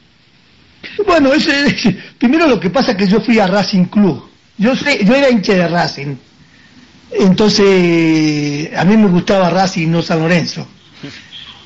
[1.06, 4.24] Bueno, ese, primero lo que pasa es que yo fui a Racing Club.
[4.56, 6.16] Yo sé, yo era hincha de Racing.
[7.10, 10.66] Entonces, a mí me gustaba Racing, no San Lorenzo.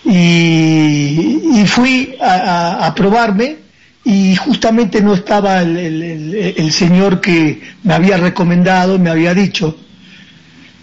[0.04, 3.56] Y, y fui a- a probarme
[4.04, 9.76] y justamente no estaba el, el- señor que me había recomendado, me había dicho.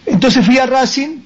[0.05, 1.17] Entonces fui a Racing,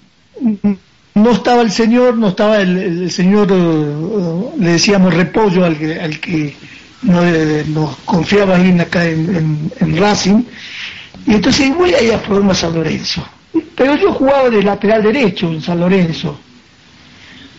[1.14, 6.20] no estaba el señor, no estaba el, señor, eh, le decíamos repollo al que, al
[6.20, 6.56] que
[7.08, 10.44] eh, nos confiaba ahí en, acá en, Racing,
[11.28, 13.24] y entonces voy a ir a probarme a San Lorenzo.
[13.76, 16.40] Pero yo jugaba de lateral derecho en San Lorenzo.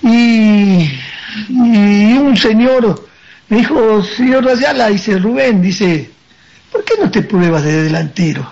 [0.03, 0.89] Y
[2.19, 3.07] un señor
[3.49, 6.11] me dijo, señor Rayala, dice Rubén, dice,
[6.73, 8.47] ¿por qué no te pruebas de delantero?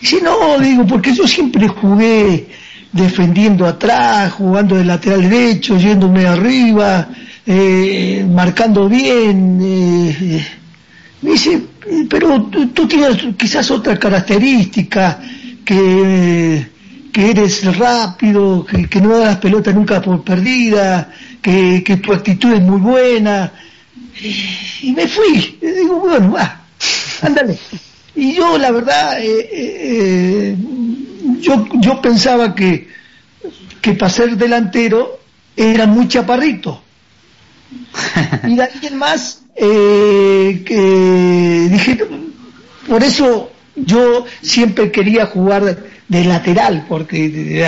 [0.00, 2.48] Dice, no, digo, porque yo siempre jugué
[2.92, 7.08] defendiendo atrás, jugando de lateral derecho, yéndome arriba,
[7.46, 9.60] eh, marcando bien.
[9.62, 10.46] eh, eh.
[11.22, 11.62] Me dice,
[12.08, 15.20] pero tú, tú tienes quizás otra característica,
[15.64, 16.66] que,
[17.12, 21.10] que eres rápido, que, que no das pelota nunca por perdida,
[21.42, 23.52] que, que tu actitud es muy buena.
[24.82, 25.58] Y me fui.
[25.60, 26.60] Y digo, bueno, va,
[27.22, 27.58] ándale.
[28.14, 30.56] Y yo, la verdad, eh, eh,
[31.40, 32.88] yo, yo pensaba que,
[33.80, 35.20] que para ser delantero
[35.56, 36.82] era muy chaparrito.
[38.46, 42.04] Y de ahí en más, eh, que dije,
[42.88, 47.64] por eso yo siempre quería jugar de lateral, porque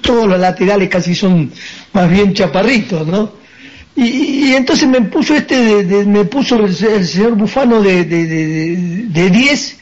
[0.00, 1.50] todos los laterales casi son
[1.92, 3.32] más bien chaparritos, ¿no?
[3.94, 4.04] Y,
[4.50, 8.76] y entonces me puso este, de- me puso el, el señor Bufano de, de, de,
[9.08, 9.78] de 10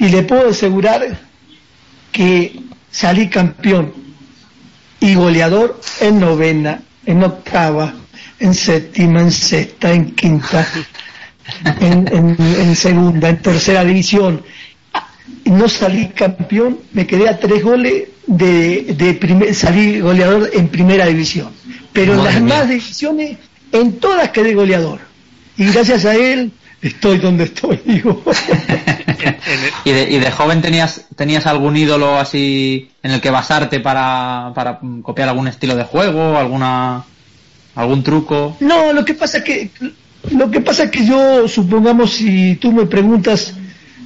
[0.00, 1.20] y le puedo asegurar
[2.10, 3.92] que salí campeón
[5.00, 7.94] y goleador en novena, en octava,
[8.40, 10.66] en séptima, en sexta, en quinta,
[11.80, 14.42] en, en- en segunda, en tercera división.
[15.44, 21.06] No salí campeón, me quedé a tres goles de, de primer, salí goleador en primera
[21.06, 21.50] división.
[21.92, 22.54] Pero en las mía.
[22.54, 23.38] demás divisiones,
[23.72, 25.00] en todas quedé goleador.
[25.56, 28.22] Y gracias a él estoy donde estoy, digo.
[29.84, 34.52] ¿Y de, y de joven tenías tenías algún ídolo así en el que basarte para,
[34.54, 37.04] para copiar algún estilo de juego, alguna
[37.74, 38.56] algún truco?
[38.60, 39.70] No, lo que pasa es que
[40.30, 43.54] lo que pasa es que yo supongamos si tú me preguntas,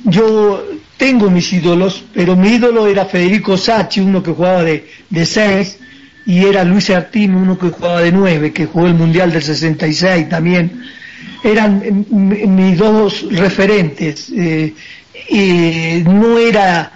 [0.05, 0.65] yo
[0.97, 5.79] tengo mis ídolos, pero mi ídolo era Federico Sacchi, uno que jugaba de, de seis,
[6.25, 10.29] y era Luis Artino, uno que jugaba de nueve, que jugó el Mundial del 66
[10.29, 10.83] también.
[11.45, 14.31] Eran mis dos referentes.
[14.35, 14.73] eh,
[16.05, 16.93] no era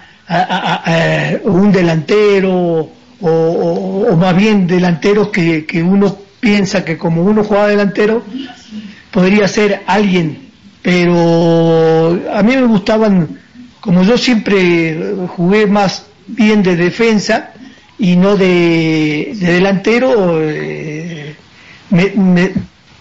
[1.43, 2.89] un delantero
[3.21, 8.23] o más bien delanteros que, que uno piensa que como uno jugaba delantero
[9.11, 10.49] podría ser alguien,
[10.81, 13.39] pero a mí me gustaban,
[13.81, 17.51] como yo siempre jugué más bien de defensa
[17.99, 21.35] y no de, de delantero, eh,
[21.89, 22.53] me, me-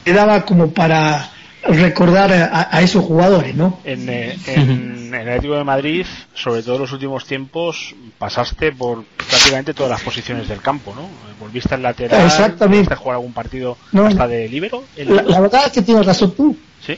[0.04, 1.30] me daba como para
[1.62, 3.78] recordar a, a esos jugadores, ¿no?
[3.84, 9.04] En, eh, en el Atlético de Madrid, sobre todo en los últimos tiempos, pasaste por
[9.04, 11.02] prácticamente todas las posiciones del campo, ¿no?
[11.38, 12.66] Volviste al lateral, Exactamente.
[12.76, 14.06] volviste a jugar algún partido No.
[14.06, 14.84] hasta de libero.
[14.96, 16.56] La, la verdad es que tienes razón tú.
[16.84, 16.96] Sí.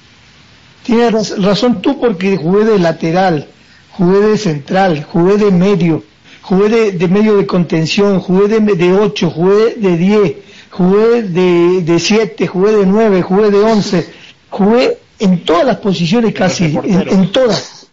[0.85, 3.49] Tienes raz- razón tú porque jugué de lateral,
[3.93, 6.05] jugué de central, jugué de medio,
[6.43, 10.33] jugué de, de medio de contención, jugué de, de 8, jugué de 10,
[10.71, 14.13] jugué de, de 7, jugué de 9, jugué de 11,
[14.51, 17.89] jugué en todas las posiciones casi, en todas.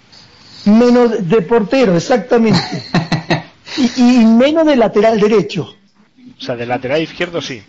[0.66, 2.60] Menos de portero, exactamente.
[3.78, 5.76] y, y menos de lateral derecho.
[6.38, 7.62] O sea, de lateral izquierdo sí,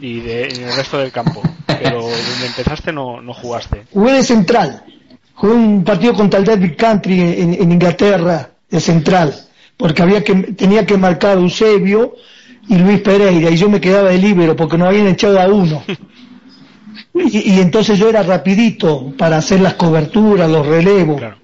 [0.00, 1.42] y de, en el resto del campo.
[1.66, 3.84] Pero donde empezaste no, no jugaste.
[3.92, 4.84] Jugué de central.
[5.40, 9.34] Jugué un partido contra el Derby Country en, en Inglaterra de central,
[9.74, 12.14] porque había que tenía que marcar Eusebio
[12.68, 15.82] y Luis Pereira y yo me quedaba de libero porque no habían echado a uno.
[17.14, 21.18] Y, y entonces yo era rapidito para hacer las coberturas, los relevos.
[21.18, 21.38] Claro.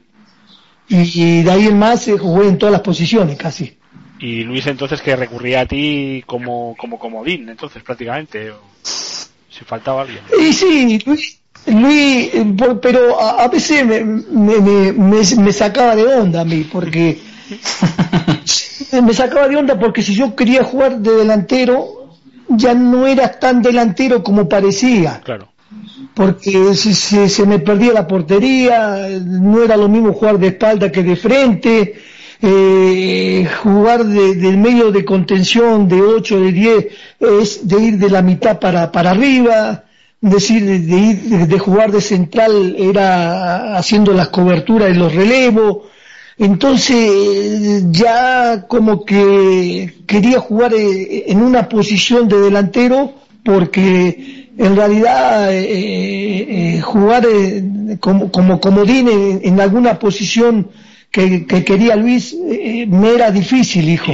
[0.89, 3.77] y de ahí en más jugué en todas las posiciones casi.
[4.19, 10.21] Y Luis entonces que recurría a ti como, como comodín, entonces prácticamente, si faltaba alguien.
[10.41, 16.43] Y sí, Luis, Luis eh, pero a, veces me, me, me- me- sacaba de onda
[16.43, 17.19] a mí, porque
[19.03, 22.11] me sacaba de onda porque si yo quería jugar de delantero,
[22.49, 25.21] ya no era tan delantero como parecía.
[25.25, 25.49] Claro.
[26.15, 30.91] porque se, se- se me perdía la portería, no era lo mismo jugar de espalda
[30.93, 31.95] que de frente,
[32.43, 36.87] eh, jugar de, del medio de contención de 8, de 10,
[37.19, 39.85] es de ir de la mitad para, para arriba,
[40.21, 45.85] decir, de, ir, de, jugar de central era haciendo las coberturas y los relevos,
[46.39, 55.53] entonces ya como que quería jugar eh, en una posición de delantero porque en realidad
[55.53, 57.27] eh, eh, jugar
[58.01, 60.69] como, como comodín en, en alguna posición
[61.11, 64.13] que, que quería Luis me era difícil, hijo.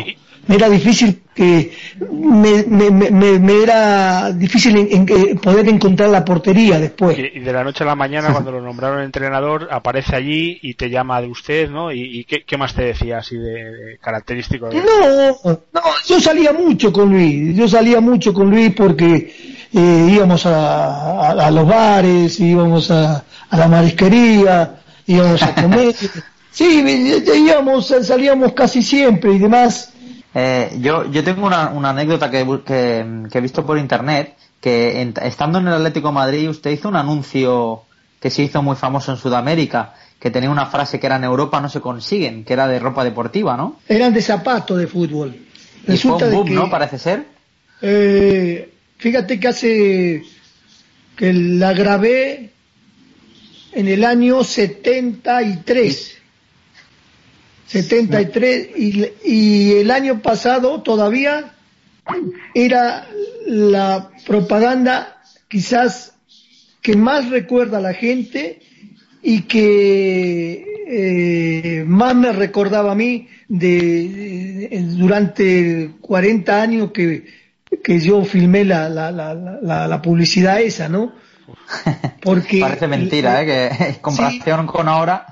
[0.48, 1.72] Me era difícil que
[2.10, 7.16] me, me, me- me- me era difícil en- en que poder encontrar la portería después.
[7.18, 10.90] Y, de la noche a la mañana, cuando lo nombraron entrenador, aparece allí y te
[10.90, 11.92] llama de usted, ¿no?
[11.92, 14.68] ¿Y, y qué, qué más te decía así de, de característico?
[14.68, 19.32] de- No, no, yo salía mucho con Luis, yo salía mucho con Luis porque
[19.72, 24.74] eh, íbamos a, a- a los bares, íbamos a, a la marisquería,
[25.06, 25.94] íbamos a comer.
[26.50, 29.91] sí, eh, íbamos, salíamos casi siempre y demás.
[30.34, 35.00] Eh, yo, yo tengo una, una anécdota que, que, que he visto por internet, que
[35.02, 37.82] en- estando en el Atlético de Madrid usted hizo un anuncio
[38.20, 41.60] que se hizo muy famoso en Sudamérica, que tenía una frase que era en Europa
[41.60, 43.80] no se consiguen, que era de ropa deportiva, ¿no?
[43.88, 45.34] Eran de zapatos de fútbol.
[45.34, 45.40] Y
[45.86, 46.70] fue Resulta un boom, que, ¿no?
[46.70, 47.26] Parece ser.
[47.82, 50.22] eh, fíjate que hace
[51.16, 52.52] que la grabé
[53.72, 56.18] en el año 73.
[57.66, 61.52] 73 y, y el año pasado todavía
[62.54, 63.06] era
[63.46, 66.14] la propaganda quizás
[66.80, 68.60] que más recuerda a la gente
[69.22, 77.24] y que eh, más me recordaba a mí de, de- durante 40 años que,
[77.82, 81.12] que yo filmé la, la, la, la, la publicidad esa, ¿no?
[82.22, 83.46] Porque Parece mentira, ¿eh?
[83.46, 85.26] Que en comparación con ahora.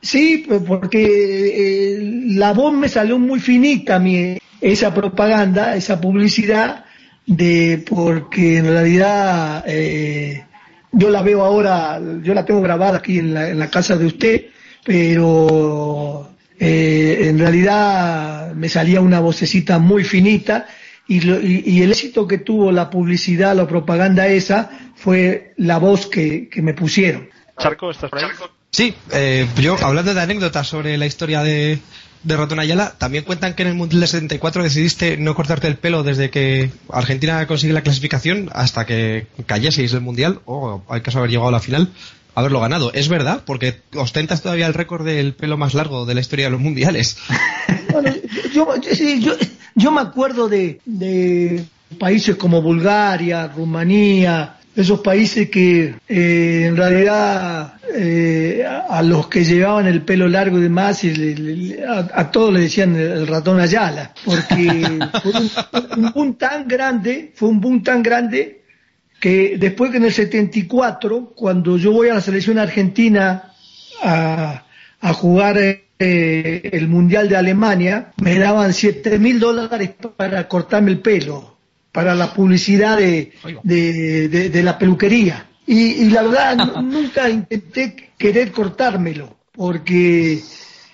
[0.00, 1.98] Sí, pues, porque eh,
[2.34, 6.84] la voz me salió muy finita a mí, esa propaganda, esa publicidad,
[7.26, 10.44] de porque en realidad eh,
[10.92, 14.06] yo la veo ahora, yo la tengo grabada aquí en la, en la casa de
[14.06, 14.46] usted,
[14.84, 20.66] pero eh, en realidad me salía una vocecita muy finita
[21.08, 25.78] y, lo- y- y el éxito que tuvo la publicidad, la propaganda esa, fue la
[25.78, 27.28] voz que, que me pusieron.
[27.58, 28.24] Charco, ¿estás por ahí?
[28.70, 31.78] Sí, eh, yo hablando de anécdotas sobre la historia de,
[32.24, 35.76] de Ratón Ayala, también cuentan que en el Mundial de 74 decidiste no cortarte el
[35.76, 41.16] pelo desde que Argentina consigue la clasificación hasta que cayeseis del Mundial, o hay que
[41.16, 41.90] haber llegado a la final,
[42.34, 42.92] haberlo ganado.
[42.92, 43.42] ¿Es verdad?
[43.46, 47.16] Porque ostentas todavía el récord del pelo más largo de la historia de los mundiales.
[48.54, 48.68] Yo,
[49.20, 49.36] yo-
[49.74, 51.64] yo me acuerdo de, de
[51.98, 59.42] países como Bulgaria, Rumanía, esos países que eh, en realidad eh, a, a los que
[59.44, 63.26] llevaban el pelo largo y demás, y le- le- a, a todos le decían el
[63.26, 64.86] ratón Ayala, porque
[65.22, 65.50] fue un,
[66.04, 68.62] un boom tan grande, fue un boom tan grande
[69.20, 73.52] que después que en el 74, cuando yo voy a la selección argentina
[74.02, 74.64] a,
[75.00, 75.80] a jugar eh,
[76.70, 81.55] el Mundial de Alemania, me daban 7 mil dólares para cortarme el pelo,
[81.96, 83.32] para la publicidad de,
[83.64, 85.46] de, de- de la peluquería.
[85.66, 90.40] Y, y la verdad, nu- nunca intenté querer cortármelo, porque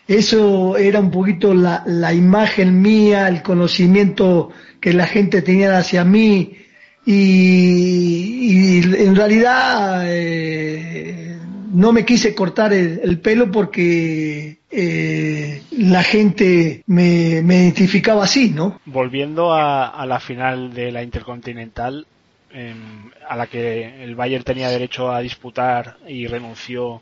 [0.09, 4.51] eso era un poquito la, la imagen mía, el conocimiento
[4.81, 6.57] que la gente tenía hacia mí,
[7.05, 11.32] y, y en realidad eh,
[11.73, 18.51] no me quise cortar el, el pelo porque eh, la gente me, me identificaba así,
[18.51, 18.81] ¿no?
[18.85, 22.07] Volviendo a, a la final de la Intercontinental,
[22.53, 27.01] em, a la que el Bayern tenía derecho a disputar y renunció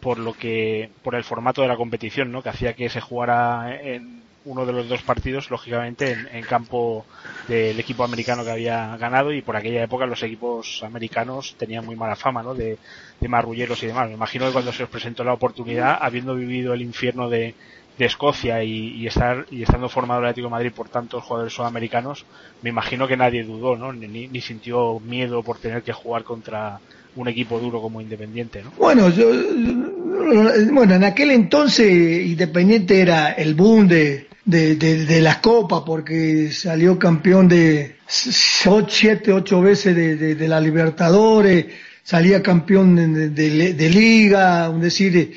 [0.00, 2.42] por lo que por el formato de la competición, ¿no?
[2.42, 7.04] Que hacía que se jugara en uno de los dos partidos, lógicamente, en, en campo
[7.48, 11.96] del equipo americano que había ganado y por aquella época los equipos americanos tenían muy
[11.96, 12.54] mala fama, ¿no?
[12.54, 12.78] De,
[13.20, 14.08] de marrulleros y demás.
[14.08, 17.54] Me imagino que cuando se os presentó la oportunidad, habiendo vivido el infierno de,
[17.98, 22.26] Escocia y, estar y estando formado el Atlético Madrid por tantos jugadores sudamericanos,
[22.60, 23.90] me imagino que nadie dudó, ¿no?
[23.90, 26.78] Ni, ni sintió miedo por tener que jugar contra
[27.16, 28.70] un equipo duro como Independiente, ¿no?
[28.76, 29.30] Bueno, yo,
[30.72, 36.98] bueno, en aquel entonces Independiente era el boom de, de, de, las copas porque salió
[36.98, 41.66] campeón de siete, ocho veces de, la Libertadores,
[42.06, 45.34] salía campeón de, liga, es decir,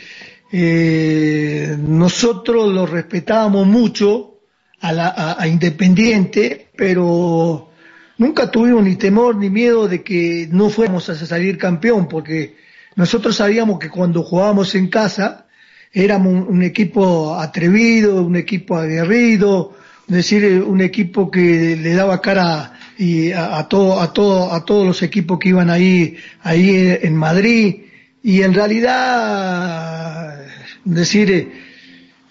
[0.52, 4.42] eh, nosotros lo respetábamos mucho
[4.80, 7.72] a, la, a Independiente, pero
[8.20, 12.58] nunca tuvimos ni temor ni miedo de que no fuéramos a salir campeón, porque
[12.96, 15.48] nosotros sabíamos que cuando jugábamos en casa
[15.92, 19.74] éramos un, equipo atrevido, un equipo aguerrido,
[20.08, 24.86] es decir, un equipo que le daba cara y a, todo, a todo, a todos
[24.86, 27.84] los equipos que iban ahí, ahí en Madrid.
[28.22, 30.46] Y en realidad,
[30.84, 31.50] decir,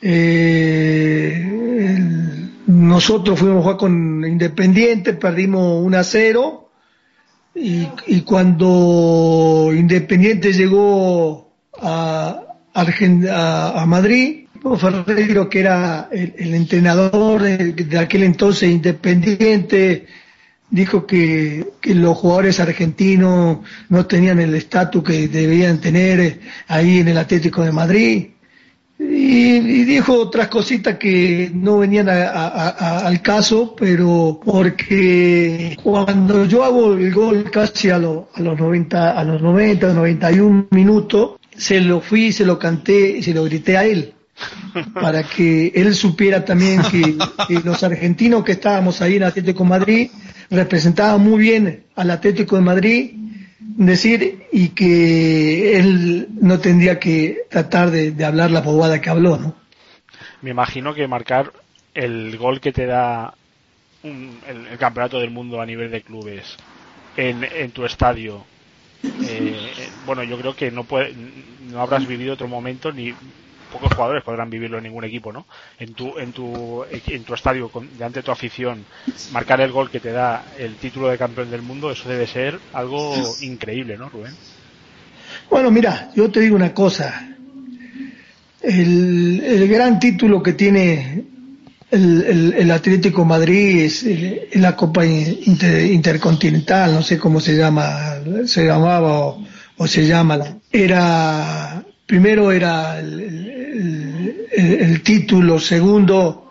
[0.02, 1.42] eh,
[2.66, 6.70] nosotros fuimos a jugar con Independiente, perdimos 1 a 0
[7.54, 11.50] y, cuando Independiente llegó
[11.80, 12.42] a,
[12.74, 14.44] a, Madrid,
[14.78, 20.06] Ferreiro, que era el, entrenador de, aquel entonces Independiente,
[20.70, 23.58] dijo que, los jugadores argentinos
[23.88, 28.26] no tenían el estatus que debían tener ahí en el Atlético de Madrid.
[28.98, 37.12] Y, dijo otras cositas que no venían al caso, pero porque cuando yo hago el
[37.14, 42.58] gol casi a, los 90, a los 90, 91 minutos, se lo fui, se lo
[42.58, 44.14] canté y se lo grité a él
[44.94, 47.16] para que él supiera también que,
[47.48, 50.10] que, los argentinos que estábamos ahí en Atlético de Madrid
[50.50, 53.10] representaban muy bien al Atlético de Madrid
[53.60, 59.54] decir y que él no tendría que tratar de, hablar la bobada que habló, ¿no?
[60.42, 61.52] Me imagino que marcar
[61.94, 63.34] el gol que te da
[64.02, 66.56] el, campeonato del mundo a nivel de clubes
[67.16, 68.44] en, en tu estadio,
[69.02, 71.14] eh, bueno, yo creo que no, puede,
[71.70, 73.14] no habrás vivido otro momento ni
[73.72, 75.46] pocos jugadores podrán vivirlo en ningún equipo, ¿no?
[75.78, 78.84] En tu, en tu, en tu estadio, con, delante de tu afición,
[79.32, 82.58] marcar el gol que te da el título de campeón del mundo, eso debe ser
[82.72, 84.34] algo increíble, ¿no, Rubén?
[85.50, 87.36] Bueno, mira, yo te digo una cosa.
[88.60, 91.24] El, gran título que tiene
[91.90, 94.04] el, Atlético Madrid es,
[94.56, 98.16] la Copa Intercontinental, no sé cómo se llama,
[98.46, 99.44] se llamaba o,
[99.76, 100.58] o se llama.
[100.70, 103.47] Era primero era el,
[105.02, 106.48] título, segundo,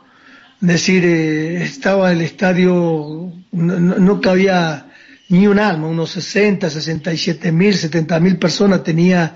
[0.59, 4.87] decir, eh, estaba el estadio, no, cabía
[5.29, 9.35] ni un alma, unos 60, 67 mil, 70 mil personas tenía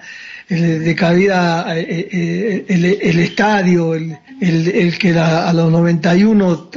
[0.50, 6.70] de cabida eh, eh, el, estadio, el, el, que a los 91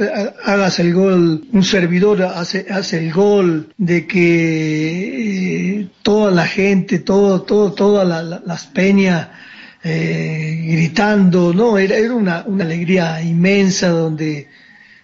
[0.45, 7.41] hagas el gol, un servidor hace, hace el gol, de que toda la gente, todo,
[7.41, 8.07] todo, todas
[8.45, 9.27] las peñas
[9.87, 14.47] eh, gritando, no, era, era una, una alegría inmensa donde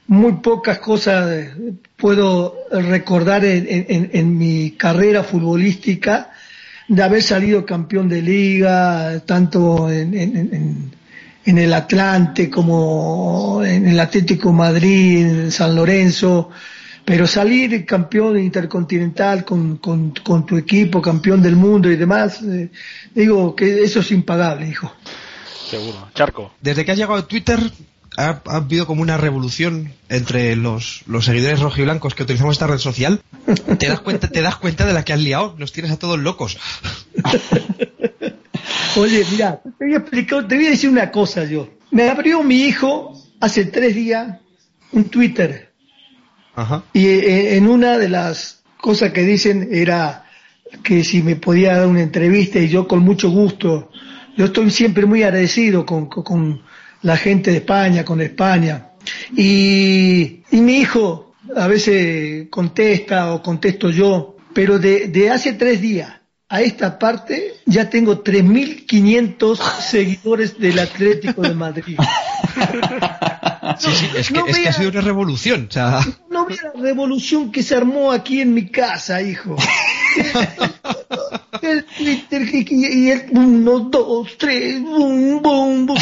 [0.07, 1.49] muy pocas cosas
[1.95, 6.31] puedo recordar en, en, en, mi carrera futbolística
[6.87, 10.15] de haber salido campeón de liga, tanto en,
[11.45, 16.49] en, el Atlante como en el Atlético Madrid, en San Lorenzo,
[17.11, 22.69] pero salir campeón intercontinental con, con, con tu equipo, campeón del mundo y demás, eh,
[23.13, 24.89] digo que eso es impagable, hijo.
[25.69, 26.07] Seguro.
[26.15, 26.53] Charco.
[26.61, 27.59] Desde que has llegado a Twitter,
[28.15, 33.19] ha, habido como una revolución entre los, los seguidores rojiblancos que utilizamos esta red social.
[33.77, 35.53] ¿Te das cuenta, te das cuenta de la que has liado?
[35.57, 36.57] Los tienes a todos locos.
[38.95, 41.67] Oye, mira, te voy a explicar, te voy a decir una cosa yo.
[41.91, 44.37] Me abrió mi hijo hace tres días
[44.93, 45.70] un Twitter.
[46.55, 46.83] Ajá.
[46.93, 50.25] Y eh, en una de las cosas que dicen era
[50.83, 53.91] que si me podía dar una entrevista y yo con mucho gusto.
[54.37, 56.61] Yo estoy siempre muy agradecido con, con
[57.01, 58.91] la gente de España, con España.
[59.35, 65.81] Y, y mi hijo a veces contesta o contesto yo, pero de, de hace tres
[65.81, 66.13] días
[66.47, 71.97] a esta parte ya tengo 3.500 seguidores del Atlético de Madrid.
[73.81, 75.67] Sí, sí, es que, es que ha sido una revolución.
[75.69, 76.01] O sea...
[76.29, 79.55] No vea la revolución que se armó aquí en mi casa, hijo.
[81.61, 85.99] el Twitter y el uno, dos, tres, boom, boom, boom.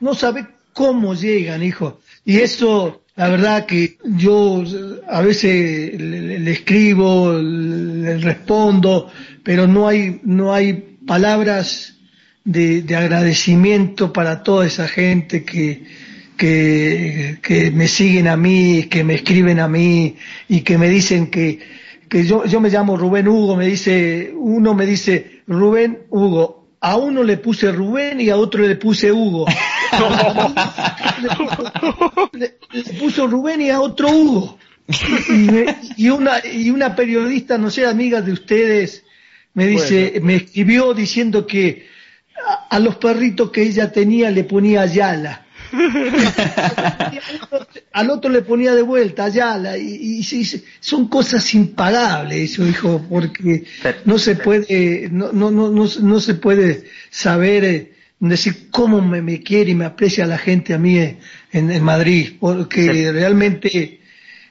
[0.00, 2.00] No sabe cómo llegan, hijo.
[2.24, 4.62] Y eso, la verdad que yo
[5.08, 9.10] a veces le, escribo, le, respondo,
[9.42, 11.97] pero no hay, no hay palabras
[12.48, 15.82] de, de agradecimiento para toda esa gente que,
[16.36, 20.16] que, que me siguen a mí, que me escriben a mí
[20.48, 21.58] y que me dicen que,
[22.08, 26.96] que yo, yo me llamo Rubén Hugo, me dice, uno me dice, Rubén Hugo, a
[26.96, 29.44] uno le puse Rubén y a otro le puse Hugo.
[32.32, 34.58] le, le puso Rubén y a otro Hugo.
[35.28, 39.04] Y, me- y una, y una periodista, no sé, amiga de ustedes,
[39.52, 41.97] me dice, me escribió diciendo que
[42.46, 45.46] a, a los perritos que ella tenía le ponía Ayala.
[47.92, 50.24] Al otro le ponía de vuelta Ayala y, y
[50.80, 53.64] son cosas impagables eso hijo porque
[54.04, 59.20] no se puede no no no no, no se puede saber eh, decir cómo me,
[59.20, 61.18] me quiere y me aprecia la gente a mí eh,
[61.52, 63.97] en, en Madrid porque realmente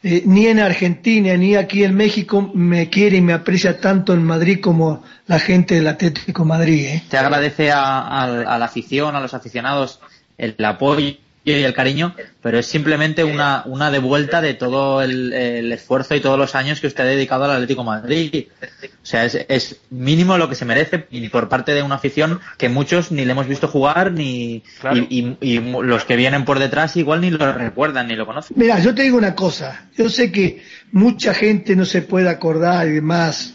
[0.09, 4.23] eh, ni en Argentina ni aquí en México me quiere y me aprecia tanto en
[4.23, 7.03] Madrid como la gente del Atlético Madrid ¿eh?
[7.09, 9.99] te agradece a la afición, a los aficionados,
[10.37, 11.17] el apoyo
[11.55, 16.19] y el cariño, pero es simplemente una, una devuelta de todo el, el esfuerzo y
[16.19, 18.45] todos los años que usted ha dedicado al Atlético de Madrid.
[18.83, 22.39] O sea, es, es mínimo lo que se merece y por parte de una afición
[22.57, 24.97] que muchos ni le hemos visto jugar ni Claro.
[24.97, 28.57] y, y- y los que vienen por detrás igual ni lo recuerdan ni lo conocen.
[28.59, 32.87] Mira, yo te digo una cosa, yo sé que mucha gente no se puede acordar
[32.87, 33.53] y demás,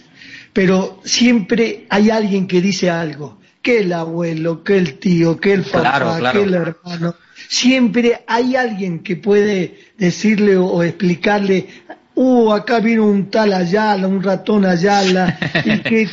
[0.55, 5.63] pero siempre hay alguien que dice algo, que el abuelo, que el tío, que el
[5.63, 6.39] papá, Claro, claro.
[6.41, 7.15] que el hermano,
[7.49, 11.69] siempre hay alguien que puede decirle o, explicarle,
[12.15, 16.09] uh, acá vino un tal Ayala, un ratón Ayala, y que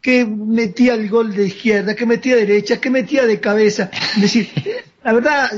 [0.00, 3.90] que metía el gol de izquierda, que metía de derecha, que metía de cabeza.
[4.14, 4.48] Es decir,
[5.04, 5.50] la verdad,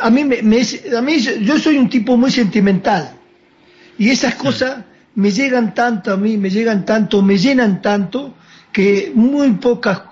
[0.00, 0.60] a mí, me, me
[0.96, 3.16] a mí yo soy un tipo muy sentimental
[3.98, 4.84] y esas cosas
[5.14, 8.34] me llegan tanto a mí, me llegan tanto, me llenan tanto
[8.70, 10.02] que muy pocas,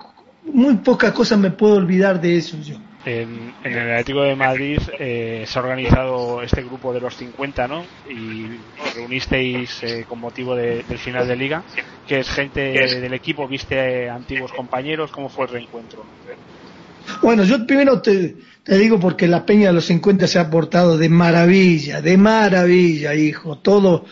[0.53, 2.75] muy pocas cosas me puedo olvidar de eso yo.
[3.05, 7.67] En, en el Atlético de Madrid eh, se ha organizado este grupo de los 50,
[7.67, 7.83] ¿no?
[8.09, 8.45] Y
[8.81, 11.63] os reunisteis eh, con motivo de- del final de liga,
[12.07, 16.03] que es gente del equipo, viste antiguos compañeros, ¿cómo fue el reencuentro?
[17.21, 20.97] Bueno, yo primero te, te digo porque la Peña de los 50 se ha portado
[20.97, 23.59] de maravilla, de maravilla, hijo.
[23.59, 24.05] Todo,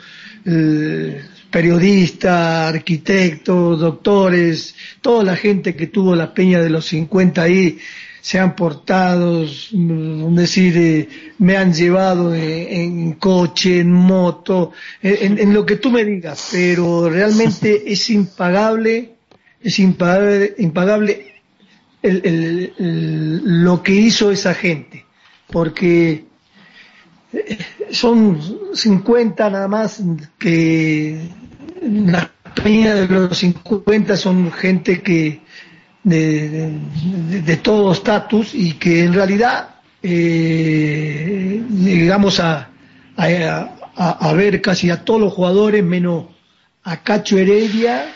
[0.46, 1.20] eh,
[1.54, 7.78] periodistas, arquitectos, doctores, toda la gente que tuvo la Peña de los 50 ahí
[8.22, 14.72] se han portado, mm, es decir, eh, me han llevado en, en coche, en moto,
[15.04, 19.14] en, en lo que tú me digas, pero realmente es impagable,
[19.62, 21.34] es impagable, impagable
[22.02, 25.06] el- el- el- lo que hizo esa gente,
[25.52, 26.24] porque
[27.34, 27.58] eh,
[27.92, 28.40] son
[28.74, 30.02] 50 nada más
[30.40, 31.18] que
[31.84, 32.30] la
[32.64, 35.42] peña de los 50 son gente que
[36.04, 39.70] de, de- de todo estatus y que en realidad
[40.02, 42.70] eh, llegamos a,
[43.18, 43.26] a,
[43.96, 46.26] a- a ver casi a todos los jugadores menos
[46.84, 48.14] a Cacho Heredia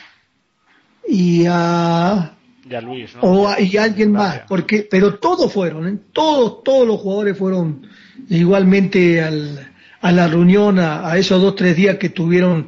[1.08, 2.34] y a
[2.70, 3.22] Ya Luis, ¿no?
[3.22, 5.98] o a- y alguien más, porque pero todos fueron, ¿eh?
[6.14, 7.88] todos todos los jugadores fueron
[8.30, 12.68] igualmente al- a la reunión, a, a esos dos tres días que tuvieron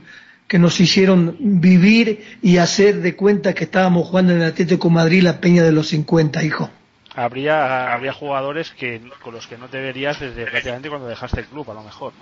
[0.50, 4.96] que nos hicieron vivir y hacer de cuenta que estábamos jugando en el Atlético de
[4.96, 6.72] Madrid la Peña de los 50, hijo.
[7.16, 11.46] Habría, habría jugadores que con los que no te verías desde prácticamente cuando dejaste el
[11.46, 12.14] club, a lo mejor,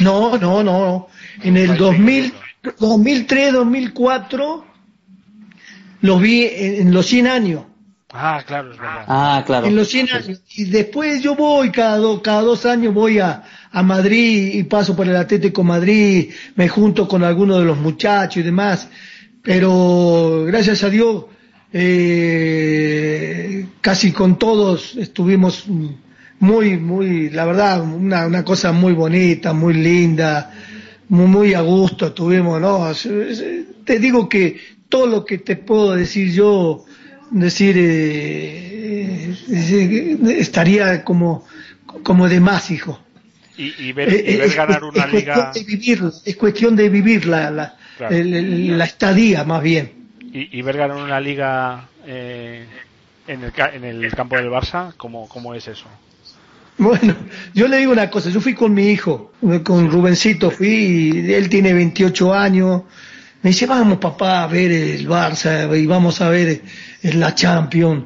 [0.00, 0.30] ¿no?
[0.30, 1.08] No, no, no, no.
[1.42, 2.34] En el Ahí 2000, sí,
[2.80, 4.64] 2003, 2004
[6.00, 7.62] los vi en, en los 100 años.
[8.18, 9.04] Ah, claro, es verdad.
[9.08, 9.66] Ah, claro.
[9.66, 10.40] En los 100 años.
[10.56, 14.96] Y después yo voy, cada, do- cada dos años voy a, a Madrid y paso
[14.96, 18.88] por el Atlético Madrid, me junto con algunos de los muchachos y demás.
[19.42, 21.24] Pero gracias a Dios,
[21.72, 25.64] eh, casi con todos estuvimos
[26.40, 30.52] muy, muy, la verdad, una, una cosa muy bonita, muy linda,
[31.08, 32.90] muy, muy a gusto estuvimos, ¿no?
[33.84, 34.58] Te digo que
[34.88, 36.84] todo lo que te puedo decir yo,
[37.40, 41.44] decir, eh, eh, estaría como,
[42.02, 43.00] como de más, hijo.
[43.58, 45.60] Y, y ver, Eh, y eh, ver es, ganar es una cuestión liga de
[46.24, 48.14] es cuestión de vivir la, la, Claro.
[48.14, 49.92] el- el- la estadía más bien.
[50.20, 52.66] y, y ver ganar una liga eh,
[53.26, 55.86] en, el, en el campo del Barça, ¿cómo, cómo es eso?
[56.78, 57.16] Bueno,
[57.54, 59.32] yo le digo una cosa, yo fui con mi hijo,
[59.64, 62.82] con Rubencito fui, y él tiene 28 años,
[63.42, 66.60] me dice, vamos papá a ver el Barça y vamos a ver
[67.02, 68.04] eh, la Champions.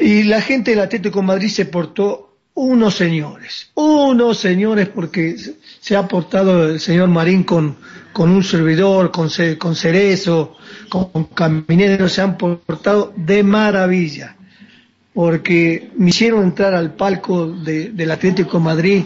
[0.00, 2.22] Y la gente del Atlético Madrid se portó
[2.54, 5.36] unos señores, unos señores porque
[5.80, 7.76] se- ha portado el señor Marín con,
[8.12, 9.28] con un servidor, con,
[9.58, 10.56] con Cerezo,
[10.88, 14.36] con, con Caminero, se han portado de maravilla
[15.14, 19.02] porque me hicieron entrar al palco de- del Atlético Madrid,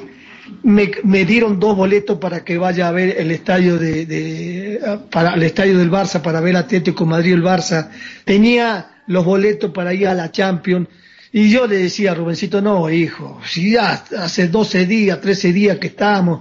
[0.62, 4.80] me, me dieron dos boletos para que vaya a ver el estadio de, de-
[5.10, 7.90] para el estadio del Barça para ver Atlético Madrid el Barça.
[8.24, 10.88] Tenía los boletos para ir a la Champions.
[11.32, 15.78] Y yo le decía a Rubencito, no, hijo, si ya hace 12 días, 13 días
[15.78, 16.40] que estamos,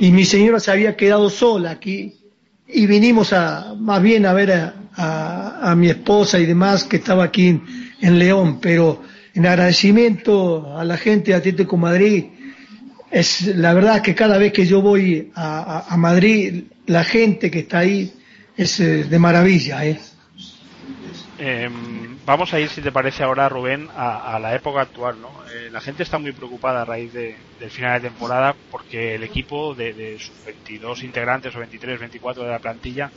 [0.00, 2.14] y mi señora se había quedado sola aquí,
[2.66, 6.96] y vinimos a, más bien a ver a, a, a mi esposa y demás que
[6.96, 7.62] estaba aquí en,
[8.00, 9.02] en León, pero
[9.34, 12.24] en agradecimiento a la gente de Atlético Madrid,
[13.10, 17.78] es la verdad que cada vez que yo voy a, Madrid, la gente que está
[17.80, 18.12] ahí
[18.56, 19.98] es eh, de maravilla, ¿eh?
[21.38, 21.68] Eh,
[22.24, 25.20] vamos a ir, si te parece ahora, Rubén, a, la época actual.
[25.20, 25.30] ¿no?
[25.52, 29.24] Eh, la gente está muy preocupada a raíz de- del final de temporada porque el
[29.24, 33.10] equipo de, de sus 22 integrantes o 23, 24 de la plantilla,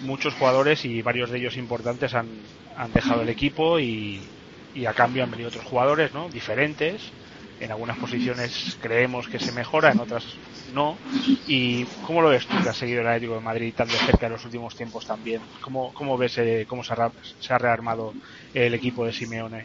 [0.00, 2.42] muchos jugadores y varios de ellos importantes han,
[2.76, 4.20] han dejado el equipo y,
[4.74, 6.28] y a cambio han venido otros jugadores ¿no?
[6.28, 7.12] diferentes.
[7.60, 10.24] En algunas posiciones creemos que se mejora, en otras
[10.74, 10.98] no.
[11.46, 14.26] ¿Y cómo lo ves tú que has seguido el Atlético de Madrid tan de cerca
[14.26, 15.40] en los últimos tiempos también?
[15.60, 18.12] ¿Cómo, cómo ves eh, cómo se ha, se ha rearmado
[18.52, 19.64] el equipo de Simeone?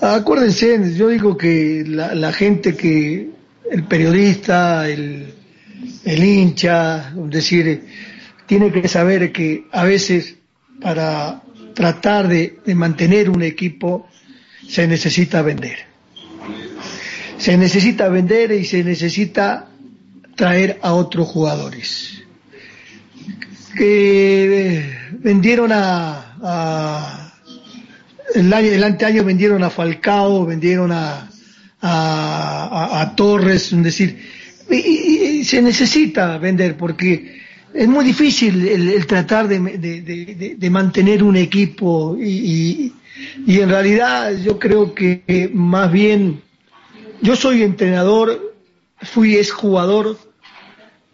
[0.00, 3.30] Acuérdense, yo digo que la, gente que,
[3.70, 5.34] el periodista, el,
[6.04, 7.86] el hincha, es decir,
[8.46, 10.36] tiene que saber que a veces
[10.80, 11.42] para
[11.74, 14.08] tratar de mantener un equipo
[14.68, 15.93] se necesita vender.
[17.38, 19.68] Se necesita vender y se necesita
[20.36, 22.22] traer a otros jugadores.
[23.76, 27.32] Que eh, vendieron a,
[28.34, 31.28] el año, el anteaño vendieron a Falcao, vendieron a,
[31.80, 34.18] a, Torres, es decir,
[34.70, 37.42] y, se necesita vender porque
[37.74, 42.92] es muy difícil el, tratar de, de- de- de- mantener un equipo y,
[43.46, 46.40] y- en realidad yo creo que más bien
[47.24, 48.54] yo soy entrenador,
[49.00, 50.18] fui exjugador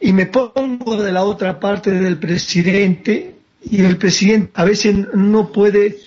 [0.01, 5.53] y me pongo de la otra parte del presidente y el presidente a veces no
[5.53, 5.99] puede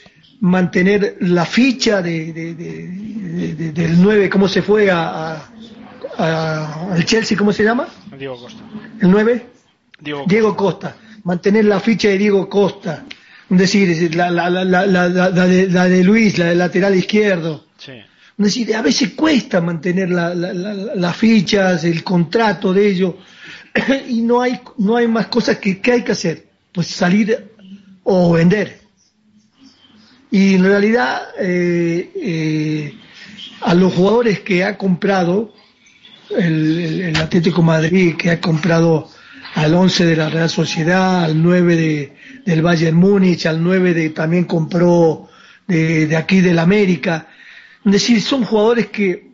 [0.41, 4.99] mantener la ficha de, de- de- de- de- del 9, ¿cómo se fue a,
[5.35, 5.49] a-
[6.17, 7.37] a- al Chelsea?
[7.37, 7.87] ¿Cómo se llama?
[8.17, 8.61] Diego Costa.
[9.01, 9.45] ¿El 9?
[10.01, 13.05] Diego, Diego Costa, mantener la ficha de Diego Costa,
[13.49, 16.57] es decir, la, la, la, la, la- la- la de, la de Luis, la del
[16.57, 17.63] lateral izquierdo.
[17.77, 17.93] Sí.
[18.37, 22.87] Es decir, a veces cuesta mantener la- la- la- la- las fichas, el contrato de
[22.87, 23.15] ellos,
[24.09, 27.51] y no hay, no hay más cosas que, que hay que hacer, pues salir
[28.03, 28.79] o vender.
[30.31, 32.93] Y en realidad, eh, eh,
[33.61, 35.53] a los jugadores que ha comprado
[36.35, 39.09] el, el- Atlético Madrid, que ha comprado
[39.53, 42.13] al 11 de la Real Sociedad, al 9 de,
[42.45, 45.29] del Bayern Múnich, al 9 de, también compró
[45.67, 47.27] de, de aquí del América.
[47.85, 49.31] Es decir, son jugadores que,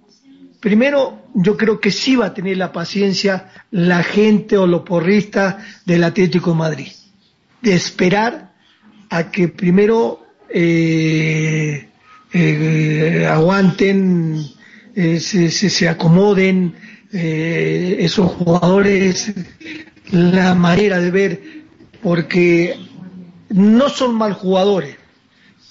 [0.59, 5.57] primero, yo creo que sí va a tener la paciencia la gente o los porristas
[5.85, 6.87] del Atlético Madrid,
[7.61, 8.53] de esperar
[9.09, 11.89] a que primero eh,
[12.33, 14.43] eh, aguanten,
[14.95, 16.75] eh, se, se- se acomoden
[17.13, 19.33] eh, esos jugadores,
[20.11, 21.41] la manera de ver,
[22.01, 22.75] porque
[23.49, 24.95] no son mal jugadores.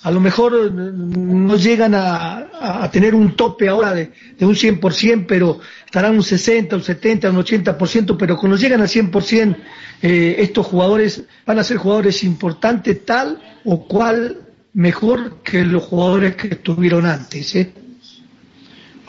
[0.02, 5.26] A lo mejor eh, no llegan a, tener un tope ahora de, de un 100%,
[5.26, 9.56] pero estarán un 60, un 70, un 80%, pero cuando llegan al 100%,
[10.00, 14.42] eh, estos jugadores van a ser jugadores importantes tal o cual
[14.74, 17.54] mejor que los jugadores que estuvieron antes.
[17.56, 17.72] ¿eh?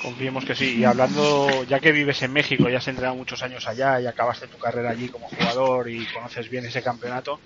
[0.01, 0.77] Confiemos que sí.
[0.77, 4.47] Y hablando, ya que vives en México, ya has entrenado muchos años allá y acabaste
[4.47, 7.39] tu carrera allí como jugador y conoces bien ese campeonato,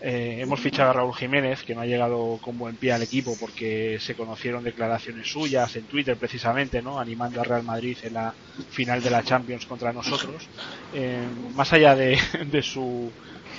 [0.00, 3.36] eh, hemos fichado a Raúl Jiménez, que no ha llegado con buen pie al equipo
[3.38, 7.00] porque se conocieron declaraciones suyas en Twitter precisamente, ¿no?
[7.00, 8.34] animando a Real Madrid en la
[8.70, 10.50] final de la Champions contra nosotros.
[10.92, 12.16] Eh, más allá de,
[12.62, 13.12] su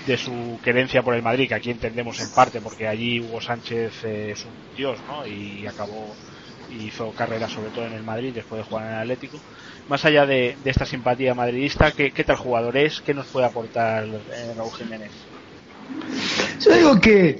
[0.07, 4.03] de su querencia por el Madrid, que aquí entendemos en parte, porque allí Hugo Sánchez
[4.05, 5.25] eh, es un dios, ¿no?
[5.27, 6.19] Y acabó
[6.69, 9.43] hizo carrera sobre todo en el Madrid después de jugar en el Atlético.
[9.87, 13.01] Más allá de, de esta simpatía madridista, ¿qué, ¿qué tal jugador es?
[13.01, 15.28] ¿Qué nos puede aportar eh, Raúl Jiménez?
[16.63, 17.39] Yo digo que,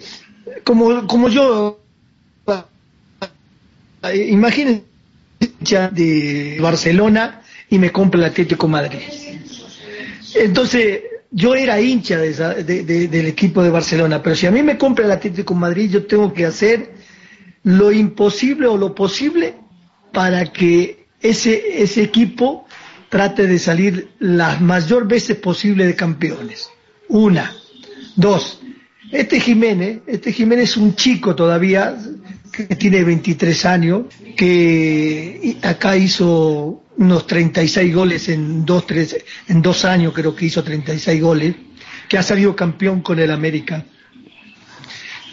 [0.64, 1.80] como, como yo,
[4.14, 4.84] imagínense
[5.92, 9.00] de Barcelona y me compra el Atlético Madrid.
[10.36, 14.52] Entonces, yo era hincha de esa- de- de- del equipo de Barcelona, pero si a
[14.52, 16.92] mí me compra el Atlético Madrid, yo tengo que hacer
[17.64, 19.56] lo imposible o lo posible
[20.12, 22.66] para que ese, ese equipo
[23.10, 26.70] trate de salir las mayor veces posible de campeones.
[27.10, 27.54] Una.
[28.20, 28.60] Dos.
[29.14, 31.98] Este Jiménez, este Jiménez es un chico todavía,
[32.52, 34.02] que tiene 23 años,
[34.36, 39.16] que acá hizo unos 36 goles en dos, tres,
[39.48, 41.56] en dos años creo que hizo 36 goles,
[42.10, 43.86] que ha salido campeón con el América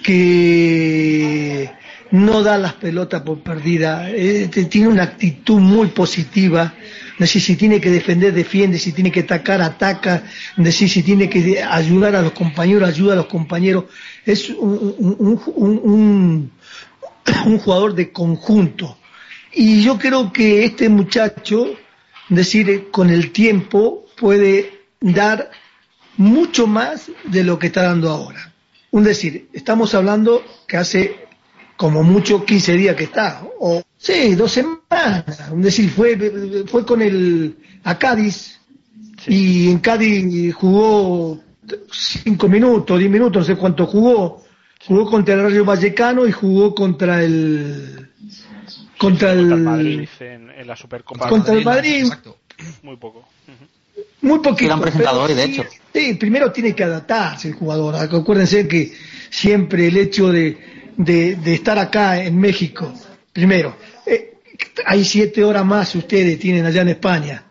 [0.05, 1.69] que
[2.13, 6.73] no da las pelotas por perdida, eh, tiene una actitud muy positiva,
[7.19, 10.25] decir, si tiene que defender, defiende, si tiene que atacar, ataca,
[10.57, 13.85] decir, si tiene que ayudar a los compañeros, ayuda a los compañeros.
[14.25, 15.41] Es un,
[17.45, 18.99] un, jugador de conjunto.
[19.53, 21.71] Y yo creo que este muchacho,
[22.29, 25.51] decir, con el tiempo puede dar
[26.17, 28.53] mucho más de lo que está dando ahora.
[28.91, 31.27] Un decir, estamos hablando que hace
[31.77, 35.51] como mucho 15 días que está, o sí, dos semanas.
[35.51, 38.61] Un decir, fue, fue con el a Cádiz
[39.27, 41.41] y en Cádiz jugó
[41.91, 44.45] cinco minutos, diez minutos, no sé cuánto jugó.
[44.87, 48.11] Jugó contra el Rayo Vallecano y jugó contra el
[48.99, 51.29] contra el, Madrid en, la Supercopa.
[51.29, 52.07] Contra el Madrid.
[52.83, 53.29] Muy poco.
[54.23, 54.73] Muy poquito.
[54.73, 55.65] han presentado hoy, de hecho.
[55.93, 57.97] Sí, primero tiene que adaptarse el jugador.
[57.97, 58.93] Acuérdense que
[59.31, 60.59] siempre el hecho de,
[60.97, 62.93] de, estar acá en México,
[63.33, 63.77] primero,
[64.85, 67.45] hay siete horas más ustedes tienen allá en España.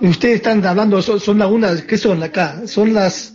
[0.00, 2.66] Ustedes están hablando, son, son las una, ¿qué son acá?
[2.66, 3.34] Son las,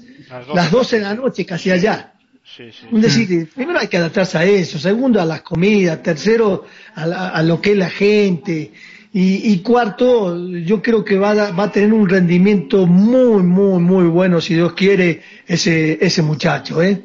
[0.54, 2.14] las 12 de la noche casi allá.
[2.44, 2.88] Sí, sí.
[2.92, 7.72] decir, primero hay que adaptarse a eso, segundo a las comidas, tercero a, lo que
[7.72, 8.72] es la gente
[9.14, 14.06] y, cuarto yo creo que va a, va a tener un rendimiento muy, muy, muy
[14.06, 16.82] bueno si Dios quiere ese, ese muchacho.
[16.82, 17.02] ¿eh?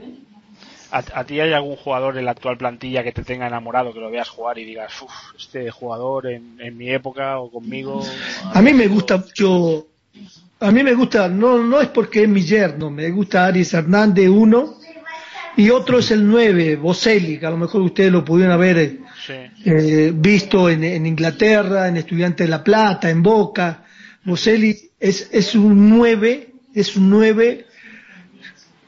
[0.96, 4.12] ¿A, ti hay algún jugador en la actual plantilla que te tenga enamorado, que lo
[4.12, 8.00] veas jugar y digas, uff, este jugador en, en mi época o conmigo?
[8.52, 9.88] A mí me gusta mucho,
[10.60, 14.28] a mí me gusta, no, no es porque es mi yerno, me gusta Aries Hernández
[14.28, 14.76] uno,
[15.56, 19.00] y otro es el 9, Boselli, que a lo mejor ustedes lo pudieron haber
[19.64, 23.84] eh, visto en, Inglaterra, en Estudiantes de La Plata, en Boca.
[24.22, 27.66] Boselli es, es un 9, es un 9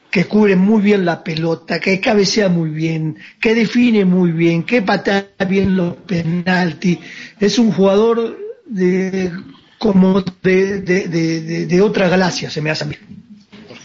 [0.09, 4.81] que cubre muy bien la pelota, que cabecea muy bien, que define muy bien, que
[4.81, 6.99] patea bien los penaltis.
[7.39, 9.31] Es un jugador de,
[9.77, 12.95] como de, de, de otra galaxia, se me hace a mí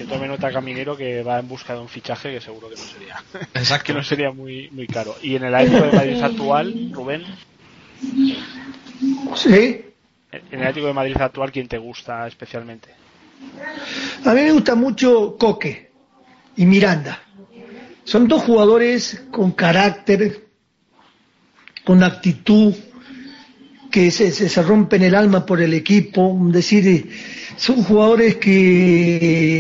[0.03, 2.83] que tome nota Caminero que va en busca de un fichaje que seguro que no
[2.83, 3.23] sería.
[3.55, 3.85] Exacto.
[3.87, 5.15] que no sería muy, muy caro.
[5.23, 7.23] Y en el Atlético de Madrid actual, Rubén.
[9.37, 9.85] Sí.
[10.33, 12.89] En el Atlético de Madrid actual, ¿quién te gusta especialmente?
[14.25, 15.92] A mí me gusta mucho Coque
[16.57, 17.23] y Miranda.
[18.05, 20.49] Son dos jugadores con carácter,
[21.85, 22.75] con actitud,
[23.93, 27.11] que se, se, rompen el alma por el equipo, decir,
[27.59, 29.53] son jugadores que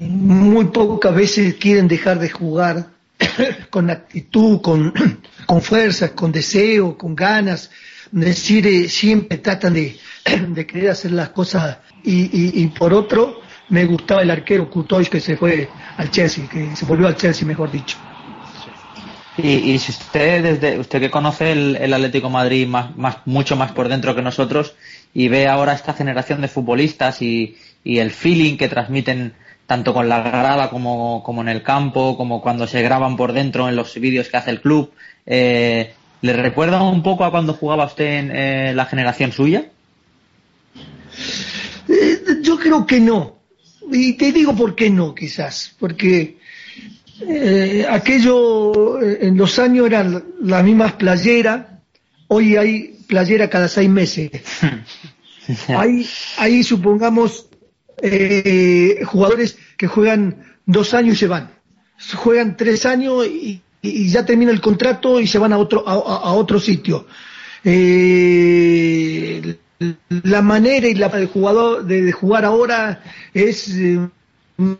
[0.00, 2.88] muy pocas veces quieren dejar de jugar
[3.70, 4.94] con actitud, con,
[5.46, 7.70] con fuerzas, con deseo, con ganas,
[8.10, 9.98] decir, eh, siempre tratan de,
[10.48, 13.41] de querer hacer las cosas y, y, por otro,
[13.72, 15.66] me gustaba el arquero Kutoy que se fue
[15.96, 17.96] al Chelsea, que se volvió al Chelsea, mejor dicho.
[19.38, 23.88] Y, si usted, desde usted que conoce el, Atlético Madrid más, más, mucho más por
[23.88, 24.74] dentro que nosotros
[25.14, 29.32] y ve ahora esta generación de futbolistas y, el feeling que transmiten
[29.66, 33.70] tanto con la grada como, como, en el campo, como cuando se graban por dentro
[33.70, 34.92] en los vídeos que hace el club,
[35.24, 39.64] eh, ¿le recuerda un poco a cuando jugaba usted en eh, la generación suya?
[41.88, 43.41] Eh, yo creo que no.
[43.90, 45.74] Y te digo por qué no, quizás.
[45.78, 46.38] Porque
[47.20, 51.66] eh, aquello eh, en los años eran las mismas playeras,
[52.28, 54.30] hoy hay playera cada seis meses.
[55.68, 56.06] hay,
[56.38, 57.48] hay supongamos,
[58.00, 61.50] eh, jugadores que juegan dos años y se van.
[62.14, 66.60] Juegan tres años y, ya termina el contrato y se van a otro, a, otro
[66.60, 67.06] sitio.
[70.08, 73.02] La manera y la del jugador de, jugar ahora
[73.34, 73.74] es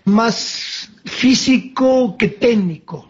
[0.05, 3.09] más físico que técnico.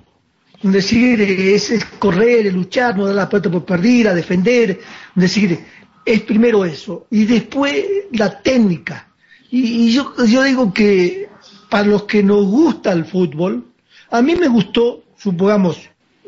[0.63, 4.81] Es decir, es, correr, luchar, no dar la puerta por perdida, defender.
[5.17, 5.59] Es decir,
[6.05, 7.07] es primero eso.
[7.11, 9.09] Y después la técnica.
[9.51, 11.29] Y, yo, yo digo que
[11.69, 13.67] para los que nos gusta el fútbol,
[14.11, 15.79] a mí me gustó, supongamos,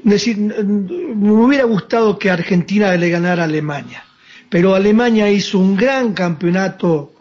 [0.03, 4.05] decir, me hubiera gustado que Argentina le ganara a Alemania.
[4.55, 7.13] Pero Alemania hizo un gran campeonato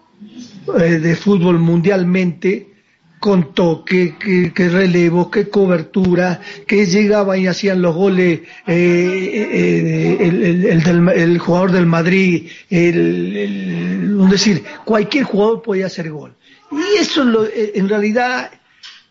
[0.77, 2.67] eh, de fútbol mundialmente
[3.19, 4.13] con toque,
[4.53, 10.79] que, relevo, que cobertura, que llegaba y hacían los goles eh, eh,
[11.15, 16.36] el, jugador del Madrid, el, decir, cualquier jugador podía hacer gol.
[16.71, 18.51] Y eso eh, en realidad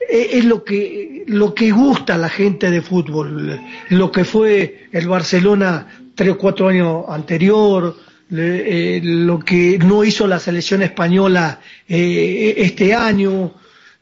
[0.09, 5.09] es lo que, lo que gusta a la gente de fútbol, lo que fue el
[5.09, 7.97] Barcelona tres o cuatro años anterior,
[8.33, 13.55] lo que no hizo la selección española este año,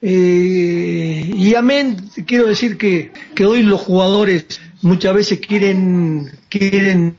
[0.02, 4.46] Eh, y amén, quiero decir que, que hoy los jugadores
[4.80, 7.16] muchas veces quieren, quieren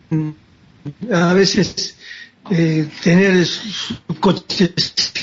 [1.12, 1.96] a veces
[2.50, 3.46] eh, tener
[4.20, 4.74] coches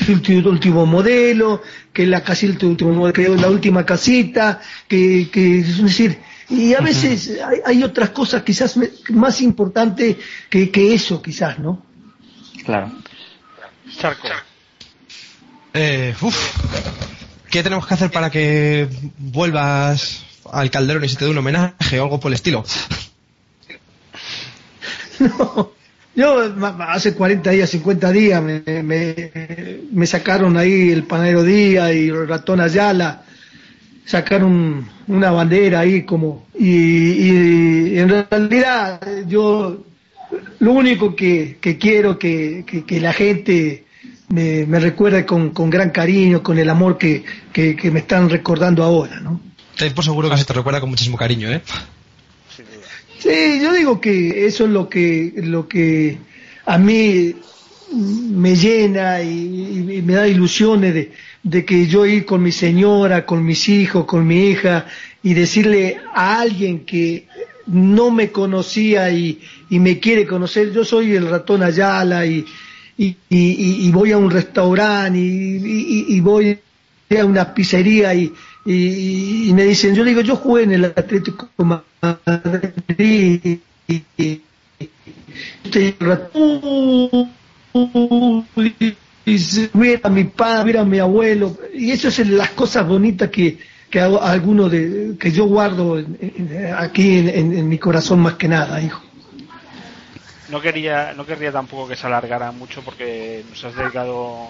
[0.08, 1.60] último, último modelo,
[1.92, 6.18] que la casita último modelo, que la última casita, que, que es decir,
[6.50, 10.16] y a veces hay, hay otras cosas quizás me- más importantes
[10.48, 11.84] que, que eso, quizás, ¿no?
[12.64, 12.90] Claro.
[13.98, 14.28] Charco.
[15.74, 16.56] Eh, uf.
[17.50, 18.88] ¿Qué tenemos que hacer para que
[19.18, 22.64] vuelvas al Calderón y se te dé un homenaje o algo por el estilo?
[25.20, 25.72] No,
[26.14, 29.32] yo hace 40 días, 50 días me, me,
[29.90, 33.24] me sacaron ahí el panadero Díaz y el ratón Ayala,
[34.08, 39.84] sacaron una bandera ahí como, y, y en realidad yo
[40.60, 43.84] lo único que, que quiero que, que, que la gente
[44.28, 47.22] me, me recuerde con, con gran cariño, con el amor que,
[47.54, 49.42] me están recordando ahora, ¿no?
[49.76, 51.60] Ten por seguro que se te recuerda con muchísimo cariño, ¿eh?
[53.18, 56.16] Sí, yo digo que eso es lo que, lo que
[56.64, 57.34] a mí
[57.92, 61.12] me llena y, y me da ilusiones de,
[61.48, 64.84] de que yo ir con mi señora, con mis hijos, con mi hija
[65.22, 67.26] y decirle a alguien que
[67.66, 69.40] no me conocía y,
[69.70, 72.44] me quiere conocer, yo soy el ratón Ayala y,
[73.90, 76.58] voy a un restaurante y, voy
[77.18, 78.30] a una pizzería y,
[78.66, 83.40] me dicen, yo digo, yo jugué en el Atlético Madrid
[83.88, 84.42] y, y-
[89.28, 92.08] y- y- y- y se- ver a mi padre, ver a mi abuelo, y eso
[92.08, 93.58] es las cosas bonitas que,
[93.90, 98.20] que hago, alguno de, que yo guardo en- en- aquí en, en- en mi corazón
[98.20, 99.02] más que nada, hijo.
[100.48, 104.48] No quería, no querría tampoco que se alargara mucho porque nos has dedicado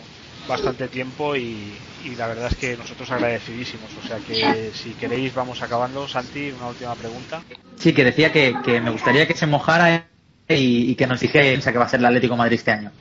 [0.48, 3.90] bastante tiempo y, y la verdad es que nosotros agradecidísimos.
[3.96, 6.06] O sea que si queréis vamos acabando.
[6.06, 7.42] Santi, una última pregunta.
[7.76, 10.06] Sí, que decía que, que me gustaría que se mojara
[10.48, 12.92] y, y que nos dijera que va a ser el Atlético de Madrid este año.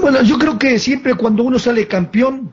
[0.00, 2.52] Bueno, yo creo que siempre cuando uno sale campeón,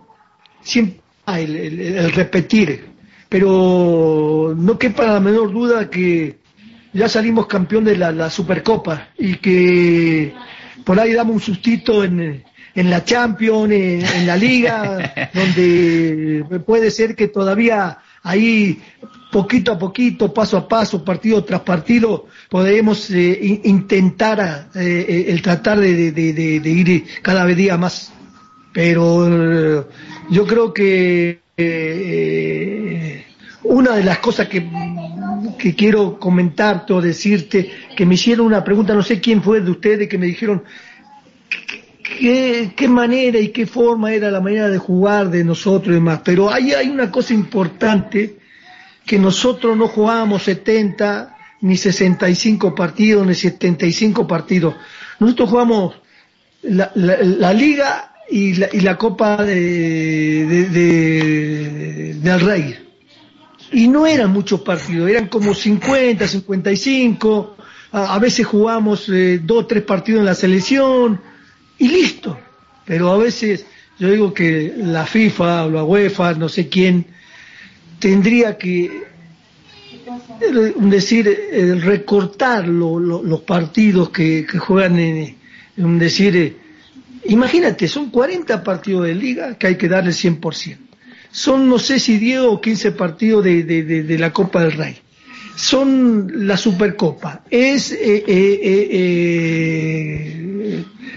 [0.62, 2.86] siempre hay el, el- el repetir,
[3.30, 6.40] pero no quepa la menor duda que
[6.94, 10.34] ya salimos campeón de la, la Supercopa y que
[10.86, 12.44] por ahí damos un sustito en,
[12.76, 18.82] en la Champions, en, en la Liga, donde puede ser que todavía ahí
[19.32, 25.42] poquito a poquito, paso a paso, partido tras partido, podremos eh, in- intentar eh, el
[25.42, 28.14] tratar de, ir cada día más.
[28.74, 29.84] Pero eh,
[30.30, 33.26] yo creo que eh,
[33.64, 34.68] una de las cosas que,
[35.58, 39.72] que quiero comentarte o decirte, que me hicieron una pregunta, no sé quién fue de
[39.72, 40.64] ustedes, que me dijeron
[42.04, 46.22] qué, qué manera y qué forma era la manera de jugar de nosotros y demás.
[46.24, 48.38] Pero ahí hay una cosa importante,
[49.06, 54.76] que nosotros no jugábamos 70, ni 65 partidos, ni 75 partidos.
[55.20, 55.96] Nosotros jugamos
[56.62, 62.76] la, la- la liga y la, y la Copa de, de- de- del Rey.
[63.74, 67.58] Y no eran muchos partidos, eran como 50, 55,
[67.92, 71.20] a, veces jugamos eh, dos, tres partidos en la selección
[71.84, 72.40] y listo.
[72.86, 73.66] Pero a veces
[74.00, 77.06] yo digo que la FIFA o la UEFA, no sé quién,
[78.00, 78.86] tendría que
[80.42, 85.36] eh, decir eh, recortar lo- lo- los partidos que, juegan en,
[85.78, 86.56] en decir eh,
[87.26, 90.78] imagínate son 40 partidos de liga que hay que darle 100%
[91.32, 94.98] son no sé si 10 o 15 partidos de, de- la Copa del Rey.
[95.56, 97.42] Son la Supercopa.
[97.50, 98.24] Es eh,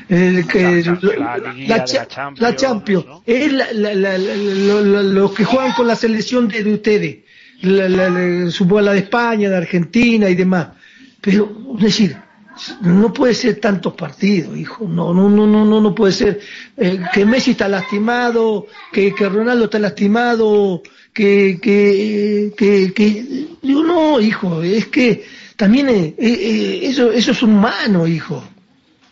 [0.09, 0.82] el que-
[1.18, 1.38] La
[1.78, 3.07] la cha- Champions, la Champions.
[3.07, 3.22] ¿no?
[3.26, 7.16] es lo- los que juegan con la selección de, de ustedes,
[7.62, 10.68] la, la- la- supongo la de España, de Argentina y demás.
[11.20, 12.16] Pero, es decir,
[12.82, 14.86] no puede ser tantos partidos, hijo.
[14.88, 16.40] No, no, no, no, no, no puede ser
[16.76, 20.82] eh, que Messi está lastimado, que, que Ronaldo está lastimado,
[21.12, 25.24] que, que, que, que- digo, no, hijo, es que
[25.57, 28.44] también eh, eh, eh, eso, eso es humano, hijo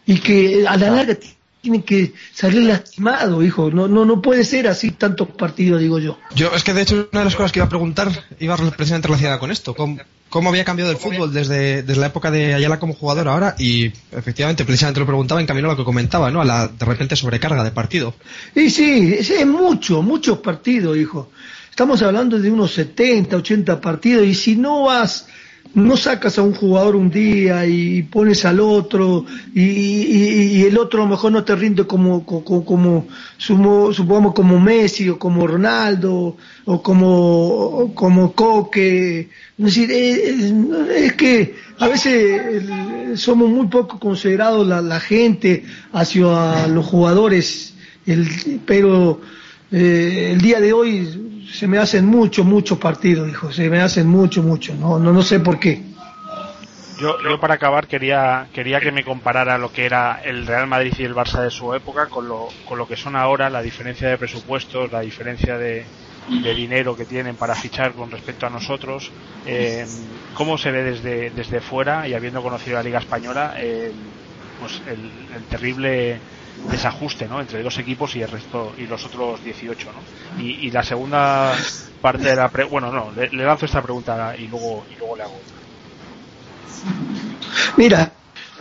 [0.07, 3.71] y que a la larga t- tiene que salir lastimado, hijo.
[3.71, 6.19] No, no, no puede ser así tantos partidos, digo yo.
[6.35, 9.09] Yo, es que de hecho, una de las cosas que iba a preguntar iba precisamente
[9.09, 9.75] relacionada con esto.
[9.75, 9.99] ¿Cómo,
[10.29, 13.55] cómo había cambiado el fútbol desde, desde la época de Ayala como jugador ahora?
[13.59, 16.43] Y efectivamente, precisamente lo preguntaba en camino a lo que comentaba, ¿no?
[16.43, 18.15] A la de repente sobrecarga de partido.
[18.55, 21.31] Y sí, es, es mucho, muchos partidos, hijo.
[21.71, 25.27] Estamos hablando de unos 70, 80 partidos y si no vas
[25.75, 31.05] no sacas a un jugador un día y pones al otro y, el otro a
[31.05, 33.07] lo mejor no te rinde como, como, como
[33.39, 39.29] supongamos como Messi o como Ronaldo o como, como Coque.
[39.59, 42.65] Es decir, es, que a veces
[43.17, 47.75] somos muy poco considerados la, gente hacia los jugadores,
[48.07, 49.21] el, pero
[49.73, 54.07] eh, el día de hoy se me hacen muchos, muchos partidos, hijo, se me hacen
[54.09, 55.83] mucho, mucho, no, no, no sé por qué.
[56.99, 60.95] Yo, yo para acabar quería, quería que me comparara lo que era el Real Madrid
[60.99, 64.09] y el Barça de su época con lo, con lo que son ahora, la diferencia
[64.09, 65.85] de presupuestos, la diferencia de,
[66.29, 69.11] de dinero que tienen para fichar con respecto a nosotros.
[69.47, 69.87] Eh,
[70.35, 73.93] ¿Cómo se ve desde, desde fuera y habiendo conocido la Liga Española eh,
[74.61, 76.19] pues el, terrible
[76.71, 77.41] desajuste ¿no?
[77.41, 80.43] entre dos equipos y el resto y los otros 18 ¿no?
[80.43, 81.53] y, la segunda
[82.01, 85.23] parte de la pre bueno no le, lanzo esta pregunta y luego y luego le
[85.23, 85.41] hago
[87.77, 88.13] mira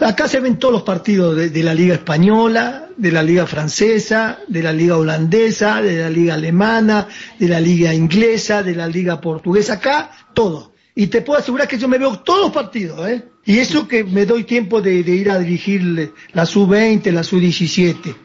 [0.02, 4.64] acá se ven todos los partidos de, la liga española de la liga francesa de
[4.64, 7.08] la liga holandesa de la liga alemana
[7.40, 11.78] de la liga inglesa de la liga portuguesa acá todo y te puedo asegurar que
[11.78, 13.24] yo me veo todos los partidos ¿eh?
[13.46, 18.16] Y eso que me doy tiempo de, ir a dirigir la sub-20, la sub-17.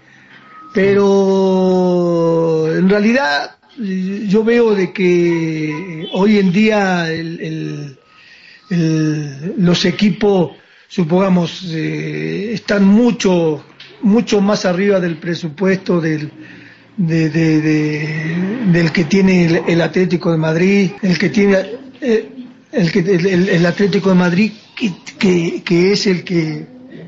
[0.72, 7.08] Pero en realidad yo veo de que hoy en día
[9.56, 10.52] los equipos,
[10.86, 13.64] supongamos, eh, están mucho,
[14.02, 16.30] mucho más arriba del presupuesto del,
[16.96, 17.32] del
[18.92, 21.56] que tiene el, Atlético de Madrid, el que tiene
[22.00, 22.38] eh,
[22.72, 24.52] el, que, el Atlético de Madrid
[25.18, 26.66] que, es el que,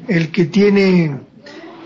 [0.08, 1.20] el que tiene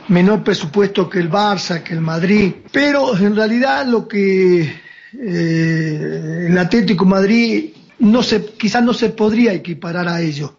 [0.09, 6.59] menor presupuesto que el Barça, que el Madrid, pero en realidad lo que eh, el
[6.59, 7.71] Atlético Madrid
[8.01, 10.59] no se, quizás no se podría equiparar a ello,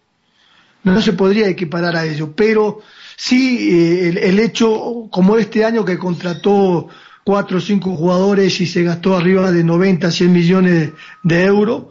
[0.83, 2.81] no se podría equiparar a ello, pero
[3.15, 6.87] sí eh, el, el, hecho, como este año que contrató
[7.23, 10.91] cuatro o cinco jugadores y se gastó arriba de 90, 100 millones
[11.23, 11.85] de euros,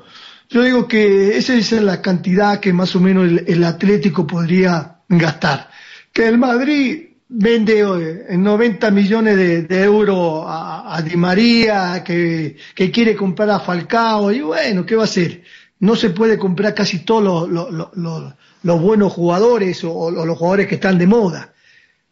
[0.50, 5.70] yo digo que esa es la cantidad que más o menos el, Atlético podría gastar.
[6.12, 12.56] Que el Madrid vende eh, en 90 millones de, euros a, Di María, que,
[12.92, 15.42] quiere comprar a Falcao, y bueno, ¿qué va a hacer?
[15.80, 21.06] No se puede comprar casi todos los, buenos jugadores o, los jugadores que están de
[21.06, 21.52] moda.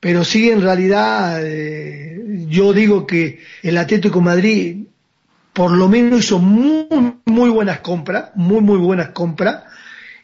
[0.01, 4.82] Pero sí, en realidad, eh, yo digo que el Atlético Madrid
[5.53, 6.87] por lo menos hizo muy,
[7.27, 9.65] muy buenas compras, muy, muy buenas compras,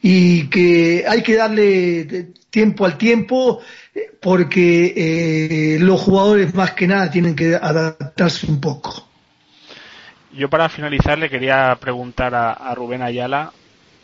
[0.00, 3.60] y que hay que darle tiempo al tiempo
[3.94, 9.06] eh, porque eh, los jugadores más que nada tienen que adaptarse un poco.
[10.32, 13.52] Yo para finalizar le quería preguntar a, Rubén Ayala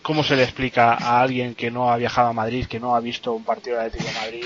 [0.03, 3.01] cómo se le explica a alguien que no ha viajado a Madrid, que no ha
[3.01, 4.45] visto un partido de Atlético de Madrid,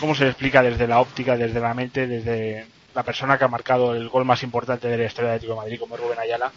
[0.00, 2.66] cómo se le explica desde la óptica, desde la mente, desde
[2.98, 5.60] la persona que ha marcado el gol más importante de la historia de Atlético de
[5.60, 6.50] Madrid, como Rubén Ayala,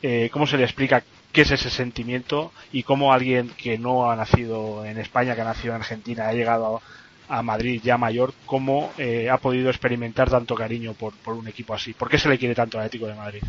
[0.00, 4.14] eh, ¿cómo se le explica qué es ese sentimiento y cómo alguien que no ha
[4.14, 6.80] nacido en España, que ha nacido en Argentina, ha llegado
[7.28, 11.94] a, Madrid ya mayor, cómo eh, ha podido experimentar tanto cariño por, un equipo así?
[11.94, 13.42] ¿Por qué se le quiere tanto al Atlético de Madrid?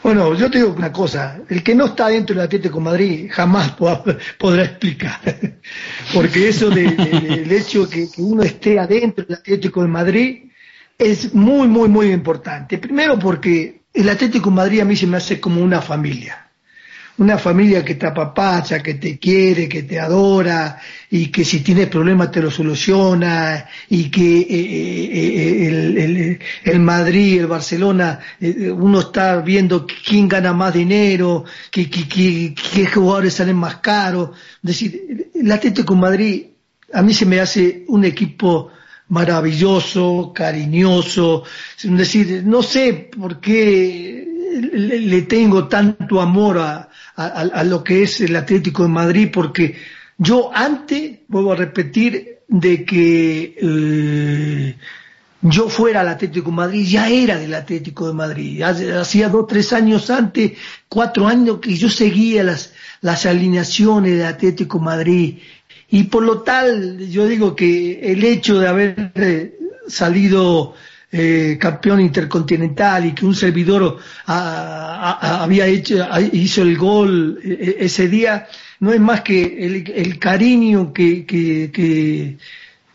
[0.00, 3.30] Bueno, yo te digo una cosa, el que no está dentro del Atlético de Madrid
[3.32, 5.20] jamás podrá explicar,
[6.14, 10.45] porque eso del hecho de que uno esté adentro del Atlético de Madrid
[10.98, 12.78] es muy, muy, muy importante.
[12.78, 16.42] Primero porque el Atlético Madrid a mí se me hace como una familia.
[17.18, 20.78] Una familia que te apapacha, que te quiere, que te adora
[21.10, 26.80] y que si tienes problemas te lo soluciona y que eh, eh, eh, el, el,
[26.80, 31.88] Madrid, el Barcelona, uno está viendo quién gana más dinero, qué,
[32.92, 34.32] jugadores salen más caros.
[34.56, 36.48] Es decir, el Atlético Madrid
[36.92, 38.72] a mí se me hace un equipo
[39.08, 41.44] maravilloso, cariñoso,
[41.82, 44.26] es decir, no sé por qué
[44.72, 49.76] le, tengo tanto amor a, a, lo que es el Atlético de Madrid, porque
[50.18, 54.76] yo antes, vuelvo a repetir, de que eh,
[55.42, 58.62] yo fuera al Atlético de Madrid, ya era del Atlético de Madrid.
[58.62, 60.52] Hacía dos, tres años antes,
[60.88, 65.38] cuatro años que yo seguía las, las alineaciones del Atlético de Madrid
[65.88, 69.56] y por lo tal, yo digo que el hecho de haber eh,
[69.86, 70.74] salido
[71.12, 78.48] eh, campeón intercontinental y que un servidor había hecho, hizo el gol eh, ese día,
[78.80, 79.64] no es más que
[79.94, 82.36] el, cariño que, que,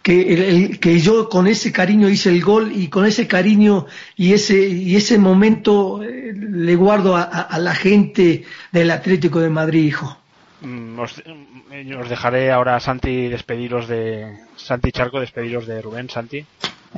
[0.03, 3.85] que yo con ese cariño hice el gol y con ese cariño
[4.18, 9.85] y ese, y ese momento le guardo a, a, la gente del Atlético de Madrid,
[9.85, 10.20] hijo.
[10.61, 14.38] Mm, Os, mm, os dejaré ahora, Santi, despediros de.
[14.55, 16.45] Santi Charco, despediros de Rubén, Santi.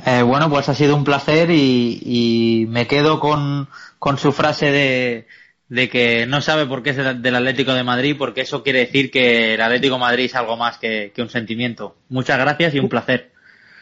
[0.06, 3.68] Eh, bueno, pues ha sido un placer y, y me quedo con,
[3.98, 5.26] con su frase de,
[5.68, 8.80] de que no sabe por qué es del del Atlético de Madrid, porque eso quiere
[8.80, 11.96] decir que el Atlético de Madrid es algo más que, que un sentimiento.
[12.08, 13.32] Muchas gracias y un placer.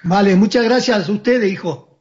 [0.05, 1.92] Vale, muchas gracias a ustedes, hijo.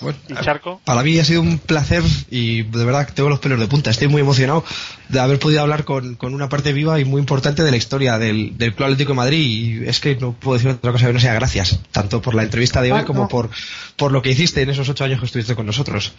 [0.00, 0.80] Bueno, ¿Y Charco?
[0.84, 3.90] Para mí ha sido un placer y de verdad que tengo los pelos de punta.
[3.90, 4.62] Estoy muy emocionado
[5.08, 8.18] de haber podido hablar con, con una parte viva y muy importante de la historia
[8.18, 9.40] del, del Club Atlético de Madrid.
[9.84, 12.42] Y es que no puedo decir otra cosa que no sea gracias, tanto por la
[12.42, 13.28] entrevista de hoy Ah, como no.
[13.28, 13.48] por,
[13.96, 16.12] por lo que hiciste en esos ocho años que estuviste con nosotros.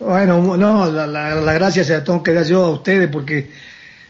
[0.00, 3.50] Bueno, no, la, la, la gracia se la tengo que dar yo a ustedes porque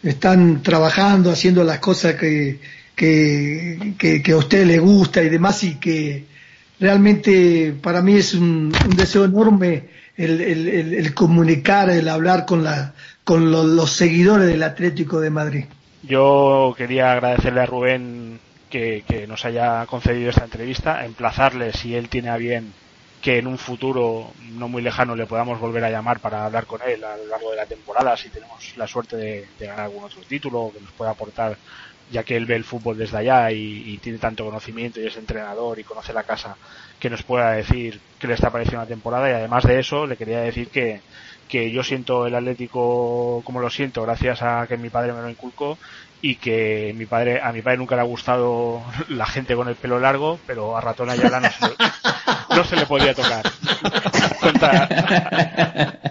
[0.03, 2.59] están trabajando, haciendo las cosas que,
[2.97, 6.32] que, que, que a ustedes les gusta y demás y que
[6.83, 9.85] realmente para mí es un, deseo enorme
[10.17, 12.93] el, comunicar, el hablar con, la,
[13.25, 15.65] con lo- los seguidores del Atlético de Madrid.
[16.03, 22.31] Yo quería agradecerle a Rubén que, nos haya concedido esta entrevista, emplazarle si él tiene
[22.31, 22.73] a bien
[23.23, 26.81] que en un futuro no muy lejano le podamos volver a llamar para hablar con
[26.85, 30.03] él a lo largo de la temporada, si tenemos la suerte de, de ganar algún
[30.03, 31.57] otro título que nos pueda aportar,
[32.11, 35.17] ya que él ve el fútbol desde allá y, y tiene tanto conocimiento y es
[35.17, 36.57] entrenador y conoce la casa,
[36.99, 39.31] que nos pueda decir qué le está pareciendo la temporada.
[39.31, 41.01] Y además de eso le quería decir que,
[41.49, 45.29] que yo siento el Atlético como lo siento gracias a que mi padre me lo
[45.29, 45.79] inculcó
[46.25, 49.75] y que mi padre a mi padre nunca le ha gustado la gente con el
[49.75, 53.43] pelo largo pero a Ratón Ayala no se, no se le podía tocar
[54.41, 54.89] Cuenta,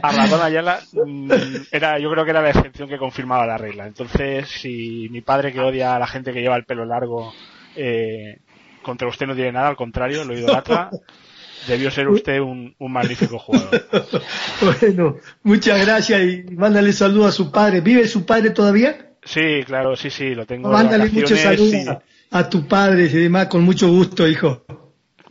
[0.01, 1.31] a Ratón Ayala mm,
[1.71, 5.53] era yo creo que era la excepción que confirmaba la regla entonces si mi padre
[5.53, 7.33] que odia a la gente que lleva el pelo largo
[7.77, 8.39] eh,
[8.83, 10.89] contra usted no tiene nada al contrario lo idolatra
[11.67, 13.87] debió ser usted un, un magnífico jugador
[14.81, 17.81] Bueno, muchas gracias y mándale saludos a su padre.
[17.81, 19.10] ¿Vive su padre todavía?
[19.23, 20.69] Sí, claro, sí, sí, lo tengo.
[20.69, 22.01] Mándale muchos saludos a,
[22.39, 24.65] a tu padre y demás, con mucho gusto, hijo.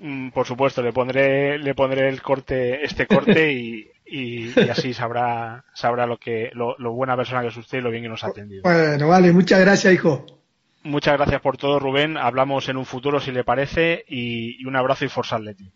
[0.00, 4.94] Mm, Por supuesto, le pondré, le pondré el corte, este corte y, y, y así
[4.94, 8.08] sabrá, sabrá lo que, lo, lo buena persona que es usted y lo bien que
[8.08, 8.62] nos ha atendido.
[8.62, 10.24] Bueno, vale, muchas gracias, hijo.
[10.82, 12.16] Muchas gracias por todo, Rubén.
[12.16, 15.70] Hablamos en un futuro, si le parece, y, y un abrazo y Forza Atleti.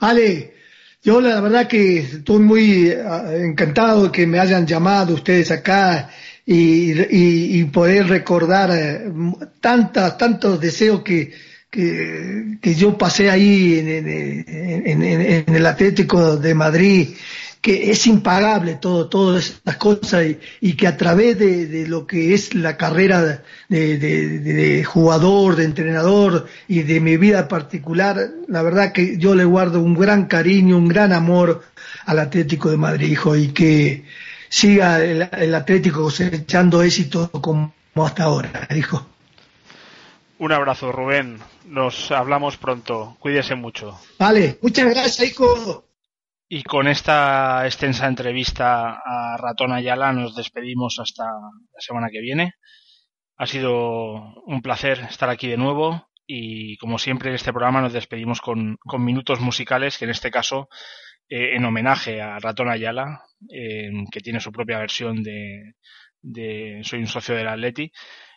[0.00, 0.52] Ale,
[1.02, 6.10] yo la verdad que estoy muy ah, encantado de que me hayan llamado ustedes acá
[6.44, 6.92] y,
[7.60, 9.00] y- poder recordar eh,
[9.60, 11.32] tantas, tantos deseos que,
[11.70, 17.08] que, yo pasé ahí en, en- en- el Atlético de Madrid,
[17.60, 20.24] que es impagable todo, todas estas cosas
[20.60, 25.64] y, que a través de, lo que es la carrera de- de- de jugador, de
[25.64, 30.76] entrenador y de mi vida particular, la verdad que yo le guardo un gran cariño,
[30.76, 31.62] un gran amor
[32.04, 34.04] al Atlético de Madrid, hijo, y que
[34.52, 39.06] siga el, el Atlético cosechando éxito como hasta ahora, hijo.
[40.38, 41.38] Un abrazo, Rubén.
[41.64, 43.16] Nos hablamos pronto.
[43.18, 43.98] Cuídese mucho.
[44.18, 45.86] Vale, muchas gracias, hijo.
[46.48, 52.54] Y con esta extensa entrevista a Ratón Ayala nos despedimos hasta la semana que viene.
[53.38, 57.94] Ha sido un placer estar aquí de nuevo y como siempre en este programa nos
[57.94, 60.68] despedimos con, con minutos musicales que en este caso
[61.32, 65.74] eh, en homenaje a Ratón Ayala eh, que tiene su propia versión de,
[66.84, 67.90] Soy un socio del Atleti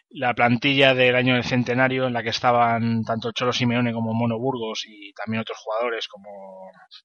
[0.09, 4.39] la plantilla del año del centenario en la que estaban tanto Cholo Simeone como Mono
[4.39, 6.29] Burgos y también otros jugadores como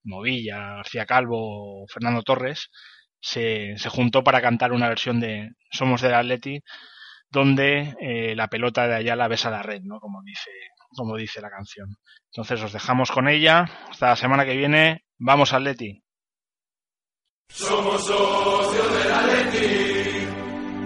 [0.04, 2.70] Movilla, García Calvo, Fernando Torres,
[3.20, 6.62] se, se juntó para cantar una versión de Somos del Atleti
[7.30, 10.00] donde eh, la pelota de Ayala besa la red, ¿no?
[10.00, 10.50] Como dice,
[10.96, 11.96] como dice la canción.
[12.32, 13.66] Entonces os dejamos con ella.
[13.88, 15.04] Hasta la semana que viene.
[15.22, 16.02] Vamos Atleti.
[17.50, 20.26] Somos socios del Atleti,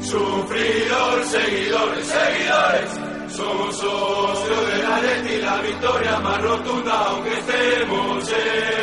[0.01, 2.91] sufridores, seguidores, seguidores.
[3.33, 8.74] Somos socios del Atleti, la victoria más rotunda, aunque estemos en